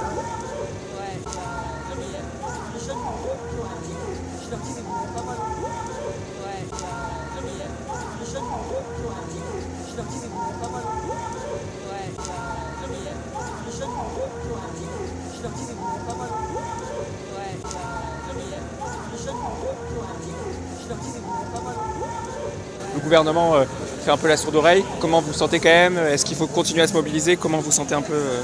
Le 22.96 23.00
gouvernement 23.02 23.56
euh, 23.56 23.66
fait 24.04 24.12
un 24.12 24.18
peu 24.18 24.28
la 24.28 24.38
sourde 24.38 24.56
oreille. 24.56 24.84
Comment 25.00 25.22
vous 25.22 25.34
sentez 25.34 25.60
quand 25.60 25.70
même? 25.70 25.98
Est-ce 25.98 26.26
qu'il 26.26 26.38
faut 26.38 26.48
continuer 26.48 26.82
à 26.82 26.88
se 26.88 26.94
mobiliser? 26.94 27.36
Comment 27.36 27.60
vous 27.60 27.72
sentez 27.72 27.94
un 27.94 28.02
peu 28.02 28.14
euh, 28.14 28.44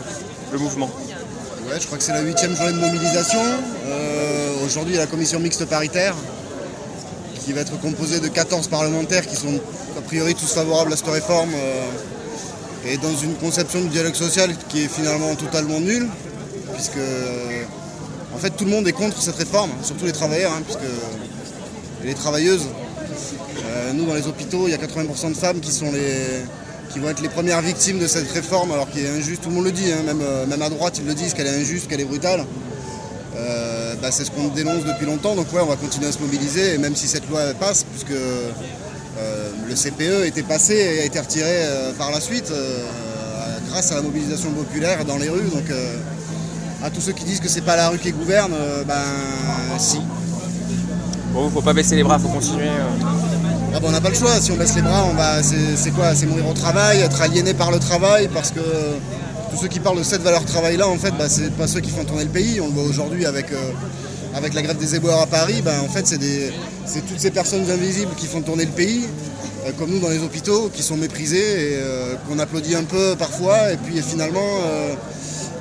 le 0.51 0.59
mouvement? 0.59 0.89
Ouais, 1.67 1.79
je 1.79 1.85
crois 1.85 1.97
que 1.97 2.03
c'est 2.03 2.11
la 2.13 2.21
huitième 2.21 2.55
journée 2.55 2.73
de 2.73 2.79
mobilisation. 2.79 3.39
Euh, 3.87 4.65
Aujourd'hui, 4.65 4.93
il 4.93 4.97
y 4.97 4.99
a 4.99 5.05
la 5.05 5.11
commission 5.11 5.39
mixte 5.39 5.65
paritaire 5.65 6.15
qui 7.43 7.51
va 7.51 7.61
être 7.61 7.77
composée 7.81 8.21
de 8.21 8.29
14 8.29 8.67
parlementaires 8.69 9.27
qui 9.27 9.35
sont 9.35 9.59
a 9.97 10.01
priori 10.01 10.35
tous 10.35 10.53
favorables 10.53 10.93
à 10.93 10.95
cette 10.95 11.09
réforme 11.09 11.49
et 12.85 12.95
dans 12.97 13.13
une 13.13 13.33
conception 13.35 13.81
du 13.81 13.89
dialogue 13.89 14.13
social 14.13 14.55
qui 14.69 14.85
est 14.85 14.87
finalement 14.87 15.35
totalement 15.35 15.81
nulle 15.81 16.07
puisque 16.73 16.99
en 18.33 18.37
fait 18.37 18.51
tout 18.51 18.63
le 18.63 18.71
monde 18.71 18.87
est 18.87 18.93
contre 18.93 19.21
cette 19.21 19.35
réforme, 19.35 19.71
surtout 19.83 20.05
les 20.05 20.13
travailleurs, 20.13 20.53
hein, 20.53 20.61
puisque 20.63 20.87
et 22.03 22.07
les 22.07 22.13
travailleuses. 22.13 22.67
Euh, 23.65 23.93
nous 23.93 24.05
dans 24.05 24.15
les 24.15 24.27
hôpitaux, 24.27 24.67
il 24.67 24.71
y 24.71 24.73
a 24.73 24.77
80% 24.77 25.29
de 25.29 25.37
femmes 25.37 25.59
qui 25.59 25.71
sont 25.71 25.91
les 25.91 26.43
qui 26.91 26.99
vont 26.99 27.09
être 27.09 27.23
les 27.23 27.29
premières 27.29 27.61
victimes 27.61 27.97
de 27.97 28.05
cette 28.05 28.29
réforme 28.31 28.71
alors 28.71 28.87
qu'elle 28.87 29.05
est 29.05 29.17
injuste, 29.17 29.41
tout 29.41 29.49
le 29.49 29.55
monde 29.55 29.65
le 29.65 29.71
dit, 29.71 29.91
hein, 29.91 30.03
même, 30.05 30.21
euh, 30.21 30.45
même 30.45 30.61
à 30.61 30.69
droite 30.69 30.99
ils 30.99 31.05
le 31.07 31.15
disent 31.15 31.33
qu'elle 31.33 31.47
est 31.47 31.61
injuste, 31.61 31.87
qu'elle 31.87 32.01
est 32.01 32.05
brutale. 32.05 32.45
Euh, 33.35 33.95
bah, 33.99 34.11
c'est 34.11 34.25
ce 34.25 34.29
qu'on 34.29 34.49
dénonce 34.49 34.85
depuis 34.85 35.07
longtemps, 35.07 35.35
donc 35.35 35.51
ouais 35.53 35.61
on 35.61 35.65
va 35.65 35.75
continuer 35.75 36.05
à 36.05 36.11
se 36.11 36.19
mobiliser, 36.19 36.75
et 36.75 36.77
même 36.77 36.95
si 36.95 37.07
cette 37.07 37.27
loi 37.29 37.41
passe, 37.59 37.83
puisque 37.83 38.19
le 39.69 39.75
CPE 39.75 40.27
était 40.27 40.43
passé 40.43 40.75
et 40.75 41.01
a 41.01 41.05
été 41.05 41.19
retiré 41.19 41.65
par 41.97 42.11
la 42.11 42.19
suite 42.19 42.51
grâce 43.69 43.91
à 43.91 43.95
la 43.95 44.01
mobilisation 44.01 44.51
populaire 44.51 45.03
dans 45.05 45.17
les 45.17 45.29
rues. 45.29 45.49
Donc 45.51 45.65
à 46.83 46.89
tous 46.91 47.01
ceux 47.01 47.13
qui 47.13 47.23
disent 47.23 47.39
que 47.39 47.49
c'est 47.49 47.61
pas 47.61 47.75
la 47.75 47.89
rue 47.89 47.97
qui 47.97 48.11
gouverne, 48.11 48.53
ben 48.85 49.01
si. 49.79 49.99
Bon, 51.33 51.49
faut 51.49 51.61
pas 51.61 51.73
baisser 51.73 51.95
les 51.95 52.03
bras, 52.03 52.19
faut 52.19 52.27
continuer. 52.27 52.67
euh. 52.67 53.05
Ah 53.75 53.79
bah, 53.79 53.87
on 53.87 53.91
n'a 53.91 54.01
pas 54.01 54.09
le 54.09 54.15
choix, 54.15 54.39
si 54.39 54.51
on 54.51 54.55
baisse 54.55 54.75
les 54.75 54.83
bras, 54.83 55.03
c'est, 55.41 55.89
quoi 55.91 56.13
C'est 56.13 56.27
mourir 56.27 56.47
au 56.47 56.53
travail, 56.53 56.99
être 56.99 57.19
aliéné 57.21 57.55
par 57.55 57.71
le 57.71 57.79
travail, 57.79 58.29
parce 58.31 58.51
que 58.51 58.59
tous 59.51 59.59
ceux 59.61 59.67
qui 59.67 59.79
parlent 59.79 59.97
de 59.97 60.03
cette 60.03 60.21
valeur 60.21 60.45
travail-là, 60.45 60.87
en 60.87 60.97
fait, 60.97 61.11
bah, 61.17 61.27
c'est 61.27 61.51
pas 61.53 61.67
ceux 61.67 61.79
qui 61.79 61.89
font 61.89 62.03
tourner 62.03 62.25
le 62.25 62.29
pays. 62.29 62.61
On 62.61 62.67
le 62.67 62.73
voit 62.73 62.83
aujourd'hui 62.83 63.25
avec, 63.25 63.51
euh, 63.51 63.71
avec 64.35 64.53
la 64.53 64.61
grève 64.61 64.77
des 64.77 64.95
éboueurs 64.95 65.21
à 65.21 65.25
Paris, 65.25 65.63
bah, 65.65 65.73
en 65.83 65.89
fait, 65.89 66.05
c'est, 66.05 67.01
toutes 67.01 67.19
ces 67.19 67.31
personnes 67.31 67.69
invisibles 67.69 68.11
qui 68.15 68.27
font 68.27 68.41
tourner 68.41 68.65
le 68.65 68.71
pays, 68.71 69.07
euh, 69.65 69.71
comme 69.79 69.89
nous 69.89 69.99
dans 69.99 70.09
les 70.09 70.19
hôpitaux, 70.19 70.69
qui 70.71 70.83
sont 70.83 70.97
méprisés 70.97 71.37
et 71.37 71.77
euh, 71.81 72.13
qu'on 72.27 72.37
applaudit 72.37 72.75
un 72.75 72.83
peu 72.83 73.15
parfois, 73.17 73.71
et 73.71 73.77
puis 73.77 73.99
finalement, 74.03 74.39
euh, 74.67 74.93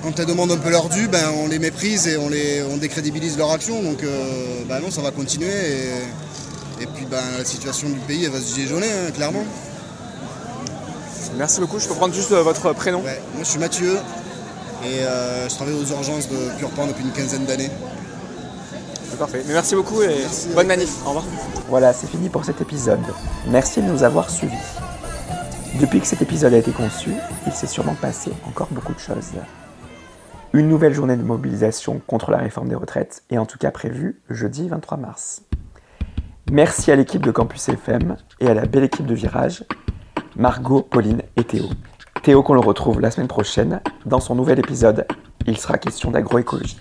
quand 0.02 0.18
elles 0.18 0.26
demandent 0.26 0.52
un 0.52 0.58
peu 0.58 0.70
leur 0.70 0.88
dû, 0.88 1.08
ben, 1.08 1.30
on 1.42 1.48
les 1.48 1.58
méprise 1.58 2.06
et 2.08 2.16
on, 2.16 2.28
les, 2.28 2.62
on 2.62 2.76
décrédibilise 2.76 3.38
leur 3.38 3.50
action. 3.50 3.82
Donc 3.82 4.02
euh, 4.02 4.62
bah 4.68 4.80
non, 4.80 4.90
ça 4.90 5.00
va 5.00 5.10
continuer. 5.10 5.46
Et, 5.46 6.82
et 6.82 6.86
puis 6.86 7.06
ben, 7.10 7.22
la 7.38 7.44
situation 7.44 7.88
du 7.88 8.00
pays, 8.00 8.24
elle 8.24 8.32
va 8.32 8.40
se 8.40 8.54
gigonner, 8.54 8.90
hein, 8.90 9.10
clairement. 9.14 9.44
Merci 11.36 11.60
beaucoup. 11.60 11.78
Je 11.78 11.88
peux 11.88 11.94
prendre 11.94 12.14
juste 12.14 12.32
euh, 12.32 12.42
votre 12.42 12.72
prénom 12.74 13.00
Moi, 13.00 13.10
je 13.40 13.44
suis 13.44 13.58
Mathieu 13.58 13.96
et 14.84 15.00
euh, 15.00 15.48
je 15.48 15.54
travaille 15.54 15.74
aux 15.74 15.86
urgences 15.86 16.28
de 16.28 16.58
Purpan 16.58 16.86
depuis 16.86 17.04
une 17.04 17.12
quinzaine 17.12 17.44
d'années. 17.44 17.70
C'est 19.08 19.18
parfait. 19.18 19.42
Mais 19.46 19.54
merci 19.54 19.74
beaucoup 19.74 20.02
et 20.02 20.24
bonne 20.54 20.66
manif. 20.66 20.90
Au 21.04 21.08
revoir. 21.08 21.24
Voilà, 21.68 21.92
c'est 21.92 22.08
fini 22.08 22.28
pour 22.28 22.44
cet 22.44 22.60
épisode. 22.60 23.00
Merci 23.46 23.80
de 23.80 23.86
nous 23.86 24.02
avoir 24.02 24.30
suivis. 24.30 24.56
Depuis 25.80 26.00
que 26.00 26.06
cet 26.06 26.20
épisode 26.20 26.52
a 26.52 26.58
été 26.58 26.70
conçu, 26.70 27.10
il 27.46 27.52
s'est 27.52 27.66
sûrement 27.66 27.94
passé 27.94 28.30
encore 28.46 28.68
beaucoup 28.70 28.92
de 28.92 29.00
choses. 29.00 29.30
Une 30.54 30.68
nouvelle 30.68 30.92
journée 30.92 31.16
de 31.16 31.22
mobilisation 31.22 32.02
contre 32.06 32.30
la 32.30 32.36
réforme 32.36 32.68
des 32.68 32.74
retraites 32.74 33.22
est 33.30 33.38
en 33.38 33.46
tout 33.46 33.56
cas 33.56 33.70
prévue 33.70 34.20
jeudi 34.28 34.68
23 34.68 34.98
mars. 34.98 35.44
Merci 36.50 36.92
à 36.92 36.96
l'équipe 36.96 37.22
de 37.22 37.30
Campus 37.30 37.70
FM 37.70 38.18
et 38.38 38.48
à 38.48 38.52
la 38.52 38.66
belle 38.66 38.84
équipe 38.84 39.06
de 39.06 39.14
Virage, 39.14 39.64
Margot, 40.36 40.82
Pauline 40.82 41.22
et 41.36 41.44
Théo. 41.44 41.64
Théo 42.22 42.42
qu'on 42.42 42.52
le 42.52 42.60
retrouve 42.60 43.00
la 43.00 43.10
semaine 43.10 43.28
prochaine 43.28 43.80
dans 44.04 44.20
son 44.20 44.34
nouvel 44.34 44.58
épisode. 44.58 45.06
Il 45.46 45.56
sera 45.56 45.78
question 45.78 46.10
d'agroécologie. 46.10 46.78